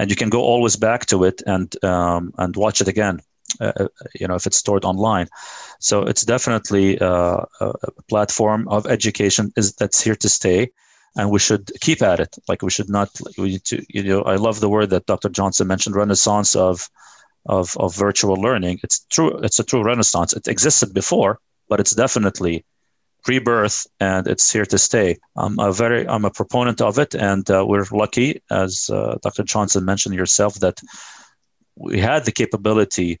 [0.00, 3.20] and you can go always back to it and um, and watch it again.
[3.60, 5.26] Uh, uh, you know, if it's stored online,
[5.80, 10.70] so it's definitely uh, a platform of education is that's here to stay,
[11.16, 12.36] and we should keep at it.
[12.48, 13.10] Like we should not.
[13.36, 13.84] We to.
[13.88, 15.28] You know, I love the word that Dr.
[15.28, 16.88] Johnson mentioned: renaissance of
[17.46, 18.80] of of virtual learning.
[18.82, 19.38] It's true.
[19.38, 20.32] It's a true renaissance.
[20.32, 22.64] It existed before, but it's definitely
[23.26, 25.18] rebirth and it's here to stay.
[25.36, 29.44] I'm a very I'm a proponent of it, and uh, we're lucky, as uh, Dr.
[29.44, 30.80] Johnson mentioned yourself, that
[31.76, 33.20] we had the capability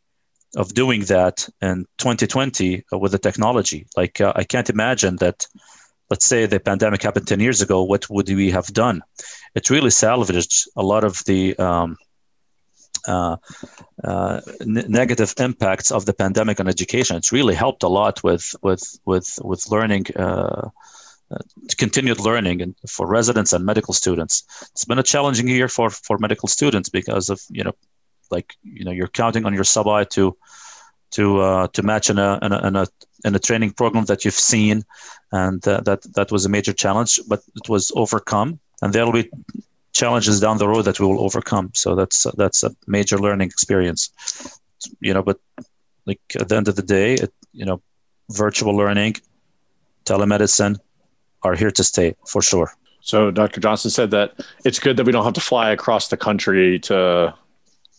[0.56, 3.86] of doing that in 2020 uh, with the technology.
[3.96, 5.46] Like uh, I can't imagine that.
[6.10, 7.84] Let's say the pandemic happened 10 years ago.
[7.84, 9.00] What would we have done?
[9.54, 11.96] It really salvaged a lot of the um,
[13.06, 13.36] uh,
[14.04, 17.16] uh, negative impacts of the pandemic on education.
[17.16, 20.06] It's really helped a lot with with with with learning.
[20.16, 20.70] Uh,
[21.78, 24.42] continued learning and for residents and medical students.
[24.72, 27.72] It's been a challenging year for for medical students because of you know,
[28.32, 30.36] like you know, you're counting on your sub I to
[31.12, 32.86] to uh, to match in a, in a in a
[33.24, 34.84] in a training program that you've seen,
[35.32, 38.58] and uh, that that was a major challenge, but it was overcome.
[38.82, 39.30] And there'll be
[39.92, 41.70] challenges down the road that we will overcome.
[41.74, 44.10] So that's that's a major learning experience.
[45.00, 45.38] You know, but
[46.06, 47.82] like at the end of the day, it, you know,
[48.30, 49.16] virtual learning,
[50.04, 50.78] telemedicine
[51.42, 52.72] are here to stay for sure.
[53.00, 53.60] So Dr.
[53.60, 57.34] Johnson said that it's good that we don't have to fly across the country to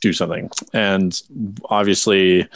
[0.01, 0.49] do something.
[0.73, 1.19] And
[1.65, 2.47] obviously,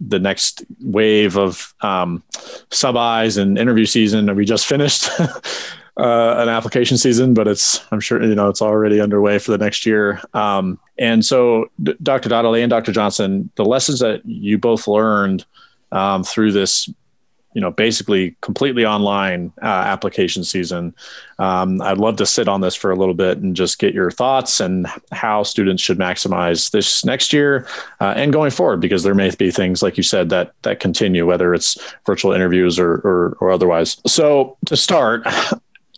[0.00, 2.22] the next wave of um,
[2.70, 5.08] sub I's and interview season that we just finished
[5.96, 9.58] uh, an application season, but it's I'm sure you know it's already underway for the
[9.58, 10.20] next year.
[10.34, 12.28] Um, and so, D- Dr.
[12.28, 12.92] Dahdaleh and Dr.
[12.92, 15.46] Johnson, the lessons that you both learned
[15.92, 16.88] um, through this,
[17.54, 20.94] you know, basically completely online uh, application season.
[21.38, 24.10] Um, I'd love to sit on this for a little bit and just get your
[24.10, 27.66] thoughts and how students should maximize this next year
[28.00, 31.26] uh, and going forward, because there may be things like you said that that continue,
[31.26, 33.96] whether it's virtual interviews or, or, or otherwise.
[34.06, 35.26] So to start,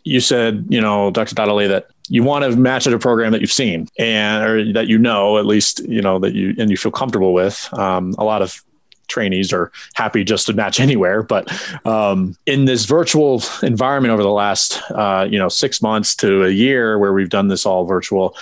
[0.09, 1.35] you said, you know, Dr.
[1.35, 4.89] Dahdaleh, that you want to match at a program that you've seen and or that
[4.89, 7.69] you know at least you know that you and you feel comfortable with.
[7.75, 8.63] Um, a lot of
[9.07, 11.53] trainees are happy just to match anywhere, but
[11.87, 16.51] um, in this virtual environment over the last uh, you know six months to a
[16.51, 18.35] year where we've done this all virtual.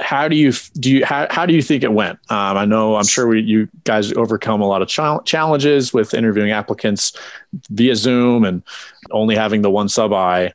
[0.00, 2.18] How do you do you how, how do you think it went?
[2.30, 6.14] Um, I know I'm sure we, you guys overcome a lot of ch- challenges with
[6.14, 7.12] interviewing applicants
[7.68, 8.62] via Zoom and
[9.10, 10.54] only having the one sub I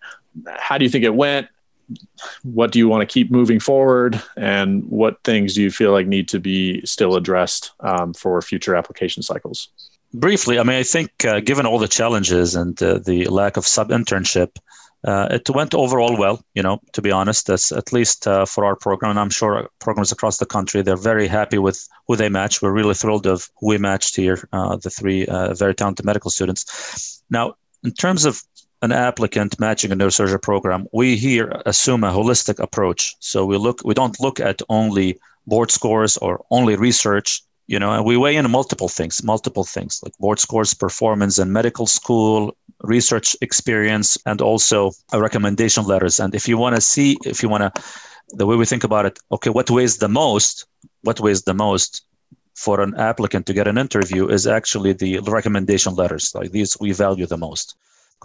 [0.58, 1.48] how do you think it went?
[2.44, 4.22] What do you want to keep moving forward?
[4.36, 8.76] And what things do you feel like need to be still addressed um, for future
[8.76, 9.70] application cycles?
[10.14, 13.68] Briefly, I mean, I think uh, given all the challenges and uh, the lack of
[13.68, 14.58] sub internship,
[15.04, 16.44] uh, it went overall well.
[16.56, 19.70] You know, to be honest, that's at least uh, for our program, and I'm sure
[19.80, 22.62] programs across the country they're very happy with who they match.
[22.62, 26.32] We're really thrilled of who we matched here, uh, the three uh, very talented medical
[26.32, 27.22] students.
[27.30, 28.42] Now, in terms of
[28.82, 33.16] an applicant matching a neurosurgery program, we here assume a holistic approach.
[33.20, 37.92] So we look, we don't look at only board scores or only research you know
[37.92, 42.56] and we weigh in multiple things multiple things like board scores performance in medical school
[42.84, 47.64] research experience and also recommendation letters and if you want to see if you want
[47.64, 47.84] to
[48.30, 50.66] the way we think about it okay what weighs the most
[51.02, 52.06] what weighs the most
[52.56, 56.92] for an applicant to get an interview is actually the recommendation letters like these we
[56.92, 57.76] value the most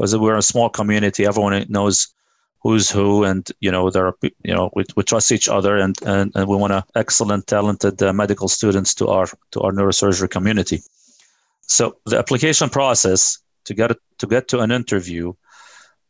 [0.00, 2.08] because we're a small community everyone knows
[2.62, 5.94] who's who and you know there are you know we, we trust each other and
[6.06, 10.78] and, and we want excellent talented uh, medical students to our to our neurosurgery community
[11.60, 15.34] so the application process to get to get to an interview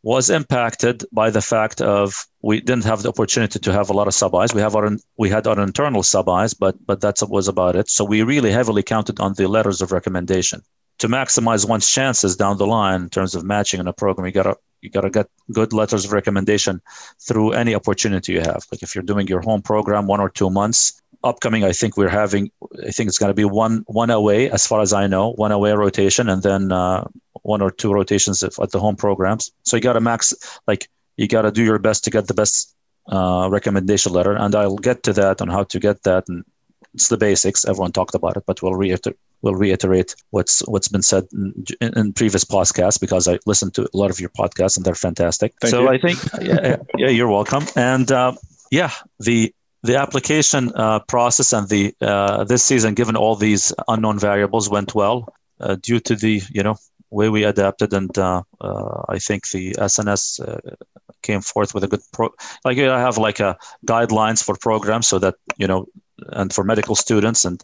[0.03, 4.09] was impacted by the fact of we didn't have the opportunity to have a lot
[4.09, 4.55] of sub-Is.
[4.55, 7.91] We have our we had our internal sub-Is, but but that was about it.
[7.91, 10.63] So we really heavily counted on the letters of recommendation
[11.01, 14.27] to maximize one's chances down the line in terms of matching in a program.
[14.27, 16.81] You gotta you gotta get good letters of recommendation
[17.27, 18.65] through any opportunity you have.
[18.71, 22.09] Like if you're doing your home program one or two months, upcoming, I think we're
[22.09, 22.51] having.
[22.87, 25.53] I think it's going to be one one away, as far as I know, one
[25.53, 27.07] away rotation, and then uh,
[27.43, 29.51] one or two rotations at the home programs.
[29.63, 30.35] So you got to max,
[30.67, 32.75] like you got to do your best to get the best
[33.09, 36.29] uh, recommendation letter, and I'll get to that on how to get that.
[36.29, 36.45] And
[36.93, 37.65] it's the basics.
[37.65, 42.13] Everyone talked about it, but we'll reiterate we'll reiterate what's what's been said in, in,
[42.13, 45.55] previous podcasts because I listened to a lot of your podcasts and they're fantastic.
[45.61, 45.89] Thank so you.
[45.89, 47.65] I think yeah, yeah, you're welcome.
[47.77, 48.33] And uh,
[48.71, 54.19] yeah, the the application uh, process and the uh, this season, given all these unknown
[54.19, 56.77] variables, went well uh, due to the you know
[57.11, 60.75] way we adapted, and uh, uh, I think the SNS uh,
[61.23, 62.31] came forth with a good pro.
[62.65, 65.87] Like I have like a guidelines for programs, so that you know,
[66.29, 67.63] and for medical students, and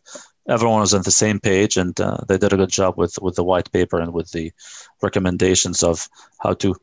[0.48, 1.94] everyone was on the same page, and
[2.28, 4.52] they did a good job with with the white paper and with the
[5.02, 6.74] recommendations of how to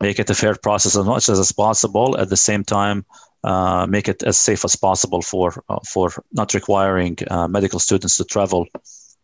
[0.00, 2.16] make it a fair process as much as possible.
[2.18, 3.04] At the same time,
[3.44, 8.16] uh, make it as safe as possible for uh, for not requiring uh, medical students
[8.16, 8.66] to travel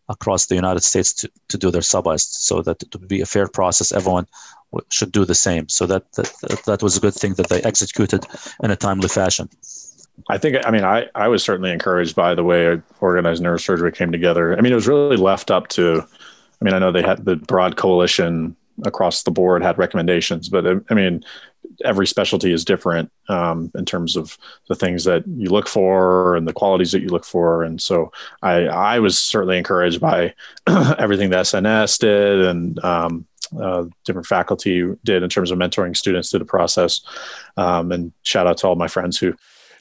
[0.09, 3.27] across the United States to, to do their sub so that it would be a
[3.27, 3.93] fair process.
[3.93, 4.27] Everyone
[4.89, 5.69] should do the same.
[5.69, 8.25] So that, that that was a good thing that they executed
[8.63, 9.49] in a timely fashion.
[10.29, 14.13] I think, I mean, I, I was certainly encouraged by the way organized neurosurgery came
[14.13, 14.57] together.
[14.57, 16.03] I mean, it was really left up to,
[16.61, 20.67] I mean, I know they had the broad coalition across the board had recommendations, but
[20.91, 21.23] I mean,
[21.85, 26.47] every specialty is different um, in terms of the things that you look for and
[26.47, 27.63] the qualities that you look for.
[27.63, 30.35] And so I, I was certainly encouraged by
[30.67, 33.27] everything that SNS did and um,
[33.61, 37.01] uh, different faculty did in terms of mentoring students through the process.
[37.57, 39.35] Um, and shout out to all my friends who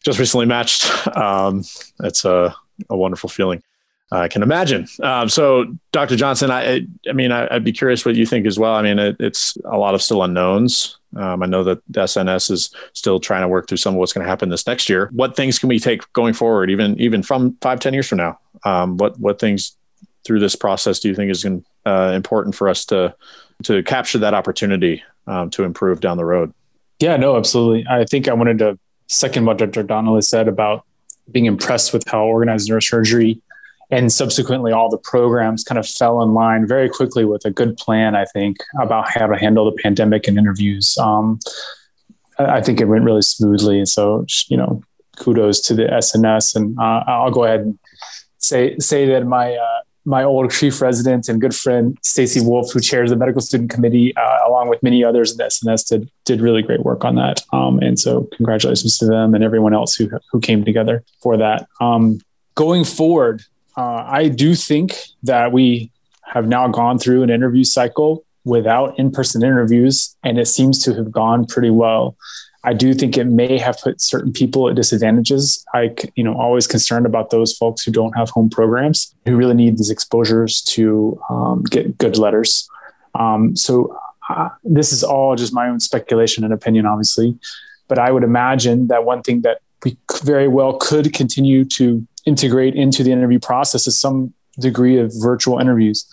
[0.05, 0.85] just recently matched.
[1.17, 1.63] Um,
[2.03, 2.55] it's a,
[2.89, 3.63] a wonderful feeling.
[4.11, 4.87] I can imagine.
[5.01, 6.15] Um, so, Dr.
[6.15, 8.75] Johnson, I, I mean, I, would be curious what you think as well.
[8.75, 10.97] I mean, it, it's a lot of still unknowns.
[11.15, 14.23] Um, I know that SNS is still trying to work through some of what's going
[14.23, 15.09] to happen this next year.
[15.11, 18.39] What things can we take going forward, even even from five, ten years from now?
[18.63, 19.75] Um, what what things
[20.23, 21.45] through this process do you think is
[21.85, 23.15] uh, important for us to
[23.63, 26.53] to capture that opportunity um, to improve down the road?
[26.99, 27.85] Yeah, no, absolutely.
[27.89, 29.83] I think I wanted to second what Dr.
[29.83, 30.85] Dahdaleh said about
[31.31, 33.41] being impressed with how organized neurosurgery
[33.91, 37.77] and subsequently all the programs kind of fell in line very quickly with a good
[37.77, 41.39] plan i think about how to handle the pandemic and interviews um,
[42.39, 44.81] i think it went really smoothly so you know
[45.17, 47.79] kudos to the sns and uh, i'll go ahead and
[48.37, 49.74] say say that my uh,
[50.05, 54.15] my old chief resident and good friend Stacy Wolf, who chairs the medical student committee,
[54.15, 57.41] uh, along with many others in the SNS, did did really great work on that.
[57.51, 61.67] Um, and so, congratulations to them and everyone else who who came together for that.
[61.81, 62.19] Um,
[62.53, 63.43] going forward,
[63.75, 65.91] uh, I do think that we
[66.25, 71.11] have now gone through an interview cycle without in-person interviews, and it seems to have
[71.11, 72.15] gone pretty well.
[72.65, 75.63] I do think it may have put certain people at disadvantages.
[75.73, 79.53] I, you know, always concerned about those folks who don't have home programs who really
[79.53, 82.67] need these exposures to um, get good letters.
[83.13, 83.95] Um, so
[84.29, 87.37] uh, this is all just my own speculation and opinion, obviously,
[87.87, 92.73] but I would imagine that one thing that we very well could continue to integrate
[92.73, 96.05] into the interview process is some degree of virtual interviews.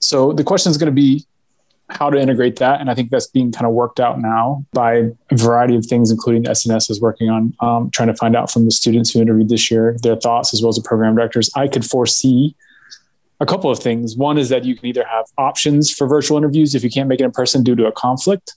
[0.00, 1.24] So the question is going to be
[1.90, 2.80] how to integrate that.
[2.80, 6.10] And I think that's being kind of worked out now by a variety of things,
[6.10, 9.48] including SNS is working on um, trying to find out from the students who interviewed
[9.48, 11.50] this year their thoughts as well as the program directors.
[11.54, 12.54] I could foresee
[13.40, 14.16] a couple of things.
[14.16, 17.20] One is that you can either have options for virtual interviews if you can't make
[17.20, 18.54] it in person due to a conflict.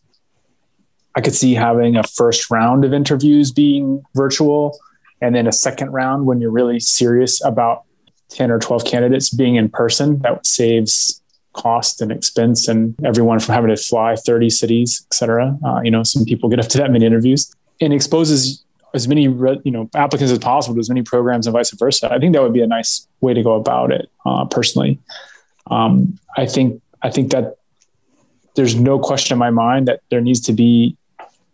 [1.16, 4.78] I could see having a first round of interviews being virtual
[5.22, 7.84] and then a second round when you're really serious about
[8.30, 10.20] 10 or 12 candidates being in person.
[10.20, 11.23] That saves
[11.54, 15.58] cost and expense and everyone from having to fly 30 cities, et cetera.
[15.66, 19.24] Uh, you know, some people get up to that many interviews and exposes as many
[19.24, 22.12] you know applicants as possible to as many programs and vice versa.
[22.12, 24.10] I think that would be a nice way to go about it.
[24.26, 25.00] Uh, personally,
[25.72, 27.58] um, I think I think that
[28.56, 30.96] there's no question in my mind that there needs to be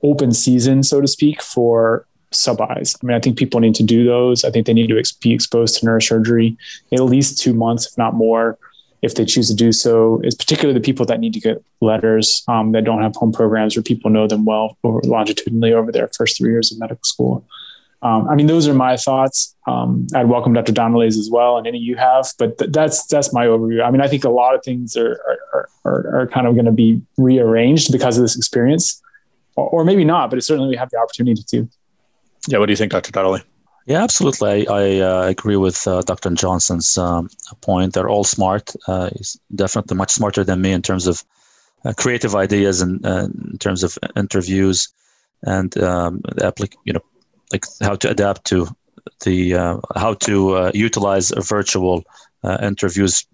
[0.03, 2.95] open season, so to speak, for sub-Is.
[3.01, 4.43] I mean, I think people need to do those.
[4.43, 6.57] I think they need to ex- be exposed to neurosurgery
[6.93, 8.57] at least two months, if not more,
[9.01, 10.21] if they choose to do so.
[10.23, 13.77] Is particularly the people that need to get letters um, that don't have home programs
[13.77, 17.45] or people know them well over, longitudinally over their first three years of medical school.
[18.01, 19.55] Um, I mean, those are my thoughts.
[19.67, 20.71] Um, I'd welcome Dr.
[20.71, 22.27] Dahdaleh's as well, and any you have.
[22.37, 23.83] But th- that's that's my overview.
[23.85, 25.19] I mean, I think a lot of things are
[25.53, 29.01] are, are, are kind of going to be rearranged because of this experience,
[29.55, 30.29] or, or maybe not.
[30.29, 31.67] But certainly we have the opportunity to.
[32.47, 33.11] Yeah, what do you think, Dr.
[33.11, 33.43] Dahdaleh?
[33.89, 34.67] Yeah, absolutely.
[34.67, 36.29] I, I uh, agree with uh, Dr.
[36.29, 37.27] Johnson's um,
[37.61, 37.95] point.
[37.95, 38.71] They're all smart.
[38.87, 41.23] Uh, he's definitely much smarter than me in terms of
[41.83, 44.89] uh, creative ideas and in terms of interviews
[45.41, 47.01] and um, applic- you know,
[47.51, 48.67] like how to adapt to
[49.25, 52.03] the uh, how to uh, utilize virtual
[52.61, 53.25] interviews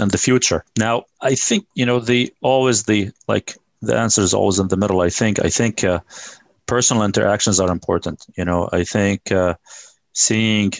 [0.00, 0.64] in the future.
[0.78, 4.78] Now, I think you know the always the like the answer is always in the
[4.78, 5.02] middle.
[5.02, 5.84] I think I think
[6.74, 8.18] personal interactions are important.
[8.36, 9.54] You know, I think uh,
[10.12, 10.72] seeing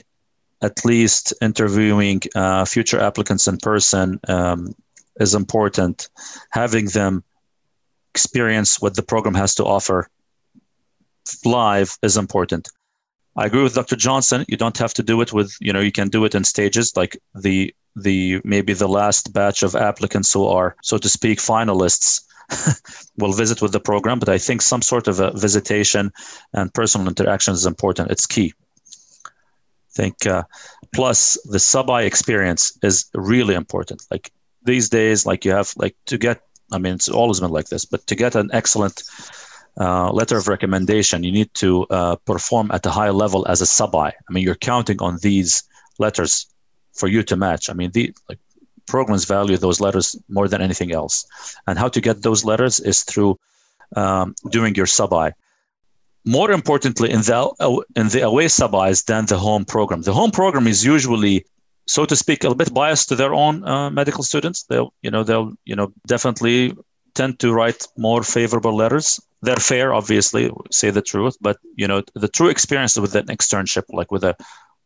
[0.61, 4.75] at least interviewing uh, future applicants in person um,
[5.21, 6.09] is important.
[6.51, 7.23] Having them
[8.13, 10.09] experience what the program has to offer
[11.45, 12.65] live is important.
[13.37, 13.97] I agree with Dr.
[14.07, 14.45] Johnson.
[14.49, 16.97] You don't have to do it with, you know, you can do it in stages,
[16.97, 17.15] like
[17.47, 17.73] the
[18.07, 22.23] the maybe the last batch of applicants who are, so to speak, finalists
[23.19, 26.13] will visit with the program, but I think some sort of a visitation
[26.53, 28.11] and personal interaction is important.
[28.11, 28.53] It's key.
[29.27, 30.43] I think uh,
[30.95, 34.03] plus the sub-I experience is really important.
[34.11, 34.33] Like
[34.65, 36.41] these days, like you have like to get.
[36.73, 39.03] I mean, it's always been like this, but to get an excellent
[39.79, 43.67] uh, letter of recommendation, you need to uh, perform at a high level as a
[43.67, 44.09] sub-I.
[44.09, 45.63] I mean, you're counting on these
[45.99, 46.47] letters
[46.95, 47.69] for you to match.
[47.69, 48.39] I mean, the like
[48.87, 51.27] programs value those letters more than anything else.
[51.67, 53.39] And how to get those letters is through
[53.97, 55.33] um, doing your sub-I.
[56.25, 60.03] More importantly, in the in the away sub-Is than the home program.
[60.03, 61.45] The home program is usually,
[61.87, 64.63] so to speak, a little bit biased to their own uh, medical students.
[64.63, 66.73] They'll, you know, they'll, you know, definitely
[67.15, 69.21] tend to write more favorable letters.
[69.43, 73.85] They're fair, obviously, say the truth, but you know, the true experience with an externship,
[73.91, 74.35] like with a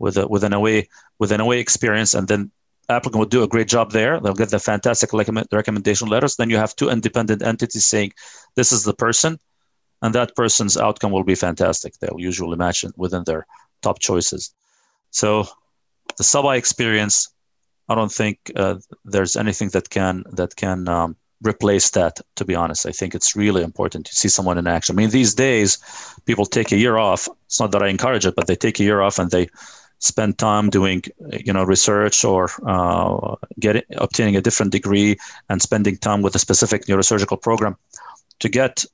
[0.00, 0.88] with a with an away
[1.20, 2.50] with an away experience, and then
[2.88, 4.20] applicant will do a great job there.
[4.20, 6.36] They'll get the fantastic recommendation letters.
[6.36, 8.12] Then you have two independent entities saying,
[8.54, 9.38] this is the person,
[10.02, 11.94] and that person's outcome will be fantastic.
[11.94, 13.46] They'll usually match it within their
[13.82, 14.54] top choices.
[15.10, 15.46] So
[16.16, 17.28] the sub-I experience,
[17.88, 22.20] I don't think uh, there's anything that can that can um, replace that.
[22.36, 24.94] To be honest, I think it's really important to see someone in action.
[24.94, 25.78] I mean, these days,
[26.26, 27.28] people take a year off.
[27.46, 29.48] It's not that I encourage it, but they take a year off and they
[29.98, 31.02] spend time doing
[31.44, 35.16] you know research or uh, getting obtaining a different degree
[35.48, 37.76] and spending time with a specific neurosurgical program
[38.38, 38.84] to get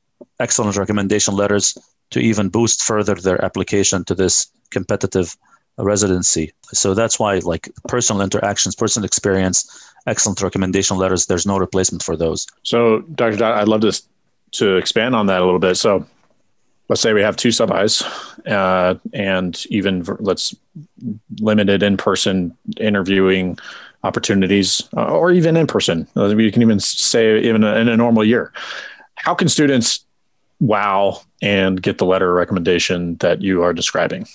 [0.41, 1.77] excellent recommendation letters
[2.11, 5.37] to even boost further their application to this competitive
[5.77, 6.53] residency.
[6.73, 9.59] So that's why like personal interactions personal experience
[10.07, 12.47] excellent recommendation letters there's no replacement for those.
[12.63, 13.93] So dr Dot, i'd love to
[14.53, 15.77] to expand on that a little bit.
[15.77, 16.07] So
[16.89, 18.03] let's say we have two sub-Is
[18.47, 20.55] uh, and even let's
[21.41, 23.59] limited in-person interviewing
[24.03, 28.25] opportunities uh, or even in person uh, you can even say even in a normal
[28.25, 28.53] year.
[29.17, 30.05] How can students
[30.61, 34.27] wow and get the letter recommendation that you are describing?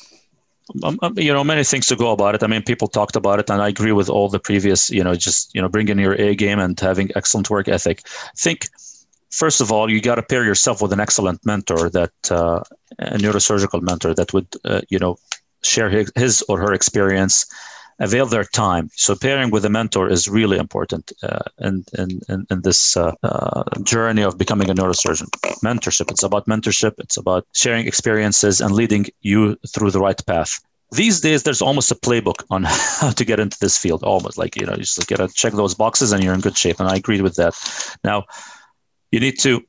[0.84, 2.44] Um, um, you know many things to go about it.
[2.44, 5.16] I mean people talked about it and i agree with all the previous you know
[5.16, 8.02] just you know bringing your a game and having excellent work ethic.
[8.38, 8.68] Think
[9.40, 12.62] first of all, you got to pair yourself with an excellent mentor that uh,
[13.00, 15.18] a neurosurgical mentor that would uh, you know
[15.64, 17.46] share his, his, or her experience,
[18.00, 18.90] avail their time.
[18.94, 22.10] So pairing with a mentor is really important uh, in, in,
[22.50, 25.30] in, this uh, uh, journey of becoming a neurosurgeon.
[25.68, 26.10] Mentorship.
[26.12, 26.94] It's about mentorship.
[26.98, 30.60] It's about sharing experiences and leading you through the right path
[30.92, 32.64] these days there's almost a playbook on
[33.00, 35.76] how to get into this field almost like you know you just gotta check those
[35.76, 37.54] boxes and you're in good shape and i agree with that
[38.04, 38.26] now
[39.12, 39.62] you need to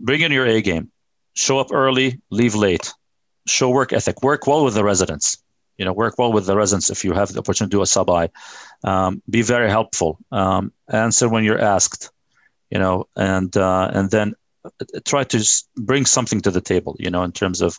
[0.00, 0.90] bring in your A game,
[1.34, 2.92] show up early, leave late,
[3.46, 5.38] show work ethic, work well with the residents.
[5.78, 7.86] You know, work well with the residents if you have the opportunity to do a
[7.86, 8.28] sub I.
[8.84, 10.18] Um, be very helpful.
[10.30, 12.10] Um, answer when you're asked.
[12.70, 14.34] You know, and uh, and then
[15.04, 16.96] try to bring something to the table.
[16.98, 17.78] You know, in terms of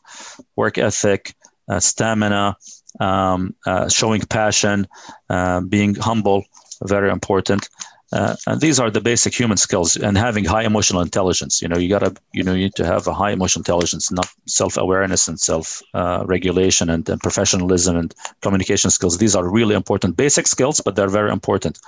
[0.55, 1.33] work ethic,
[1.67, 2.57] uh, stamina,
[2.99, 4.87] um, uh, showing passion,
[5.29, 6.43] uh, being humble,
[6.83, 7.69] very important.
[8.13, 11.61] Uh, and these are the basic human skills and having high emotional intelligence.
[11.61, 14.27] You know you gotta you know you need to have a high emotional intelligence not
[14.47, 19.17] self-awareness and self-regulation uh, and, and, professionalism and communication skills.
[19.17, 21.79] These are really important basic skills but they're very important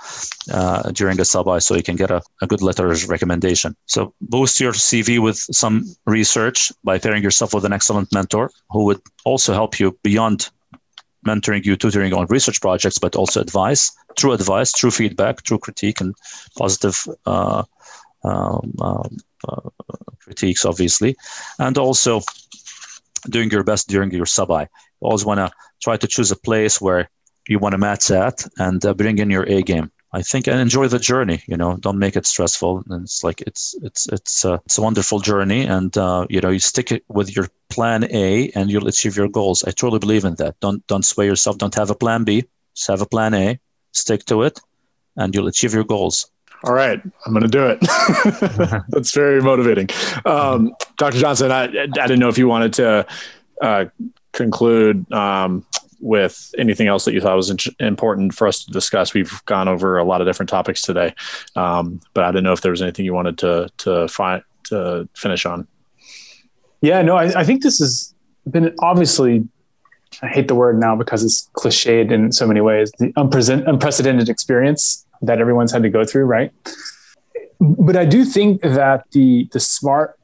[0.52, 3.76] uh, during a sub so you can get a, a good letter of recommendation.
[3.86, 8.84] So boost your cv with some research by pairing yourself with an excellent mentor who
[8.86, 10.50] would also help you beyond
[11.26, 16.00] mentoring you, tutoring on research projects, but also advice, true advice, true feedback, true critique,
[16.00, 16.14] and
[16.56, 16.96] positive
[17.26, 17.64] uh,
[18.24, 19.16] um, um,
[19.48, 19.68] uh,
[20.20, 21.16] critiques, obviously,
[21.58, 22.20] and also
[23.28, 24.68] doing your best during your sub I.
[25.00, 25.50] Always want to
[25.82, 27.10] try to choose a place where
[27.48, 29.90] you want to match at and uh, bring in your A game.
[30.16, 31.42] I think and enjoy the journey.
[31.46, 32.84] You know, don't make it stressful.
[32.88, 36.48] And it's like it's it's it's uh, it's a wonderful journey, and uh, you know
[36.48, 39.62] you stick it with your plan A, and you'll achieve your goals.
[39.64, 40.58] I truly believe in that.
[40.60, 41.58] Don't don't sway yourself.
[41.58, 42.44] Don't have a plan B.
[42.74, 43.60] Just have a plan A.
[43.92, 44.58] Stick to it,
[45.16, 46.30] and you'll achieve your goals.
[46.64, 47.80] All right, I'm going to do it.
[48.88, 49.88] That's very motivating.
[50.24, 51.18] Um, Dr.
[51.18, 53.06] Johnson, I, I didn't know if you wanted to
[53.60, 53.84] uh,
[54.32, 55.66] conclude um,
[56.00, 59.14] with anything else that you thought was in- important for us to discuss.
[59.14, 61.14] We've gone over a lot of different topics today,
[61.54, 65.08] um, but I didn't know if there was anything you wanted to to find to
[65.14, 65.66] finish on.
[66.80, 68.14] Yeah, no, I, I think this has
[68.50, 69.46] been obviously.
[70.22, 72.90] I hate the word now because it's cliched in so many ways.
[72.98, 76.52] The unprecedented experience that everyone's had to go through, right?
[77.60, 80.18] But I do think that the the smart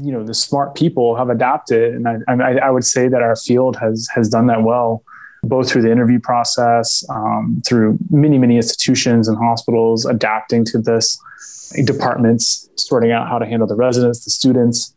[0.00, 3.36] you know the smart people have adapted, and I, I, I would say that our
[3.36, 5.02] field has has done that well,
[5.42, 11.20] both through the interview process, um, through many many institutions and hospitals adapting to this,
[11.84, 14.94] departments sorting out how to handle the residents, the students.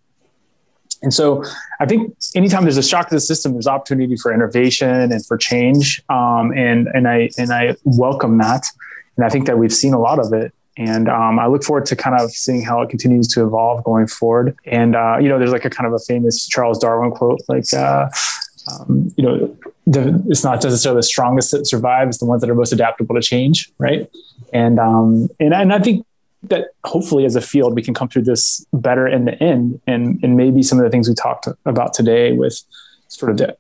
[1.04, 1.43] And so
[1.80, 5.36] I think anytime there's a shock to the system, there's opportunity for innovation and for
[5.36, 6.02] change.
[6.10, 8.68] Um, and, and I, and I welcome that.
[9.18, 10.54] And I think that we've seen a lot of it
[10.88, 14.08] and um, I look forward to kind of seeing how it continues to evolve going
[14.08, 14.58] forward.
[14.66, 17.72] And uh, you know, there's like a kind of a famous Charles Darwin quote, like
[17.74, 18.10] uh,
[18.72, 22.56] um, you know, the, it's not necessarily the strongest that survives, the ones that are
[22.56, 24.10] most adaptable to change, right?
[24.54, 26.06] And um, and and I think
[26.44, 29.80] that hopefully, as a field, we can come through this better in the end.
[29.86, 32.60] And and maybe some of the things we talked about today with
[33.08, 33.56] sort of the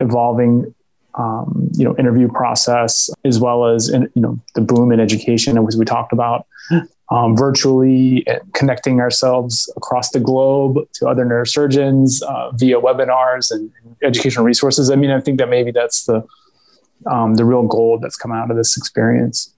[0.00, 0.74] evolving
[1.16, 5.56] um, you know interview process as well as in, you know the boom in education
[5.58, 6.46] as we talked about
[7.10, 13.70] um, virtually connecting ourselves across the globe to other neurosurgeons uh, via webinars and
[14.02, 14.90] educational resources.
[14.90, 16.24] I mean i think that maybe that's the
[17.06, 19.52] um, the real gold that's come out of this experience.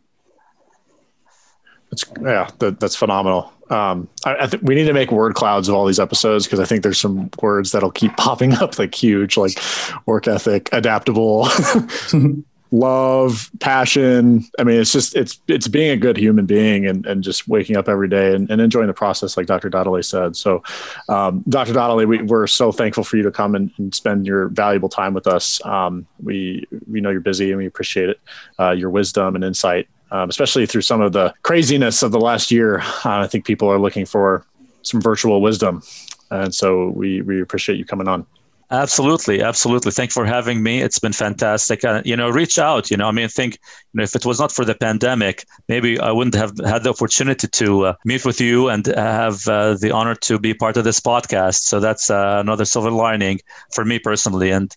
[1.91, 5.69] That's yeah that, that's phenomenal um, I, I think we need to make word clouds
[5.69, 8.95] of all these episodes because I think there's some words that'll keep popping up like
[8.95, 9.59] huge, like
[10.07, 11.49] work ethic, adaptable,
[12.71, 14.45] love, passion.
[14.59, 17.77] I mean, it's just it's it's being a good human being and, and just waking
[17.77, 19.71] up every day and, and enjoying the process, like Dr.
[19.71, 20.37] Dahdaleh said.
[20.37, 20.63] So,
[21.09, 21.73] um, Dr.
[21.73, 25.15] Dahdaleh, we, we're so thankful for you to come and, and spend your valuable time
[25.15, 25.65] with us.
[25.65, 28.21] Um, we we know you're busy and we appreciate it,
[28.59, 32.51] uh, your wisdom and insight um, especially through some of the craziness of the last
[32.51, 32.81] year.
[33.05, 34.45] Uh, I think people are looking for
[34.83, 35.83] some virtual wisdom.
[36.31, 38.27] And so we, we appreciate you coming on.
[38.73, 39.93] Absolutely, absolutely.
[39.93, 40.83] Thank you for having me.
[40.83, 41.85] It's been fantastic.
[41.85, 42.91] Uh, you know, reach out.
[42.91, 46.01] You know, I mean, think you know, if it was not for the pandemic, maybe
[46.01, 49.93] I wouldn't have had the opportunity to uh, meet with you and have uh, the
[49.93, 51.61] honor to be part of this podcast.
[51.61, 53.41] So that's uh, another silver lining
[53.73, 54.51] for me personally.
[54.51, 54.75] And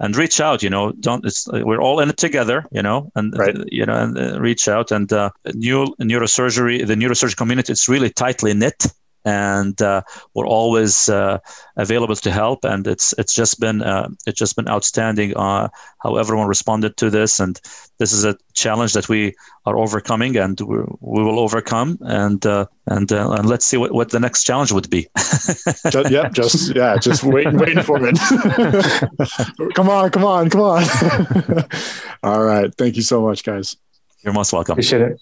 [0.00, 3.36] and reach out you know don't it's we're all in it together you know and
[3.38, 3.56] right.
[3.70, 8.10] you know and uh, reach out and uh, new neurosurgery the neurosurgery community it's really
[8.10, 8.86] tightly knit
[9.24, 10.02] and uh,
[10.34, 11.38] we're always uh,
[11.76, 12.64] available to help.
[12.64, 17.10] And it's it's just been uh, it's just been outstanding uh, how everyone responded to
[17.10, 17.40] this.
[17.40, 17.60] And
[17.98, 19.34] this is a challenge that we
[19.66, 21.98] are overcoming, and we, we will overcome.
[22.02, 25.08] And uh, and uh, and let's see what, what the next challenge would be.
[25.16, 28.18] just, yep, just yeah, just wait, waiting for it.
[29.74, 30.84] come on, come on, come on.
[32.22, 33.76] All right, thank you so much, guys.
[34.22, 34.72] You're most welcome.
[34.72, 35.20] Appreciate it.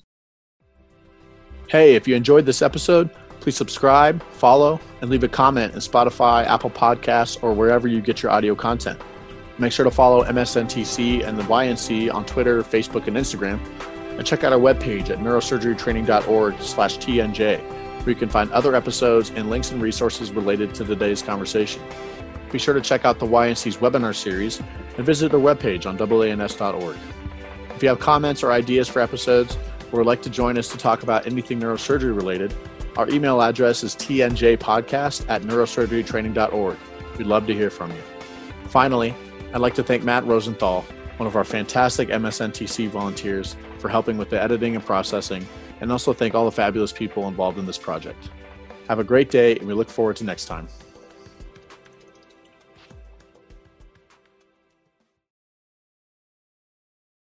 [1.69, 3.11] Hey, if you enjoyed this episode
[3.47, 8.21] Please subscribe, follow, and leave a comment in Spotify, Apple Podcasts, or wherever you get
[8.21, 9.01] your audio content.
[9.59, 13.61] Make sure to follow MSNTC and the YNC on Twitter, Facebook, and Instagram.
[14.19, 17.61] And check out our webpage at neurosurgerytraining.org slash TNJ.
[17.61, 21.81] where you can find other episodes and links and resources related to today's conversation.
[22.51, 24.61] Be sure to check out the YNC's webinar series
[24.97, 26.97] and visit their webpage on AANS.org.
[27.77, 29.57] If you have comments or ideas for episodes,
[29.93, 32.53] or would like to join us to talk about anything neurosurgery related,
[32.97, 36.77] our email address is tnjpodcast at neurosurgerytraining.org.
[37.19, 38.03] We'd love to hear from you.
[38.69, 39.15] Finally,
[39.53, 40.83] I'd like to thank Matt Rosenthal,
[41.19, 45.47] one of our fantastic MSNTC volunteers, for helping with the editing and processing,
[45.81, 48.31] and also thank all the fabulous people involved in this project.
[48.89, 50.69] Have a great day, and we look forward to next time.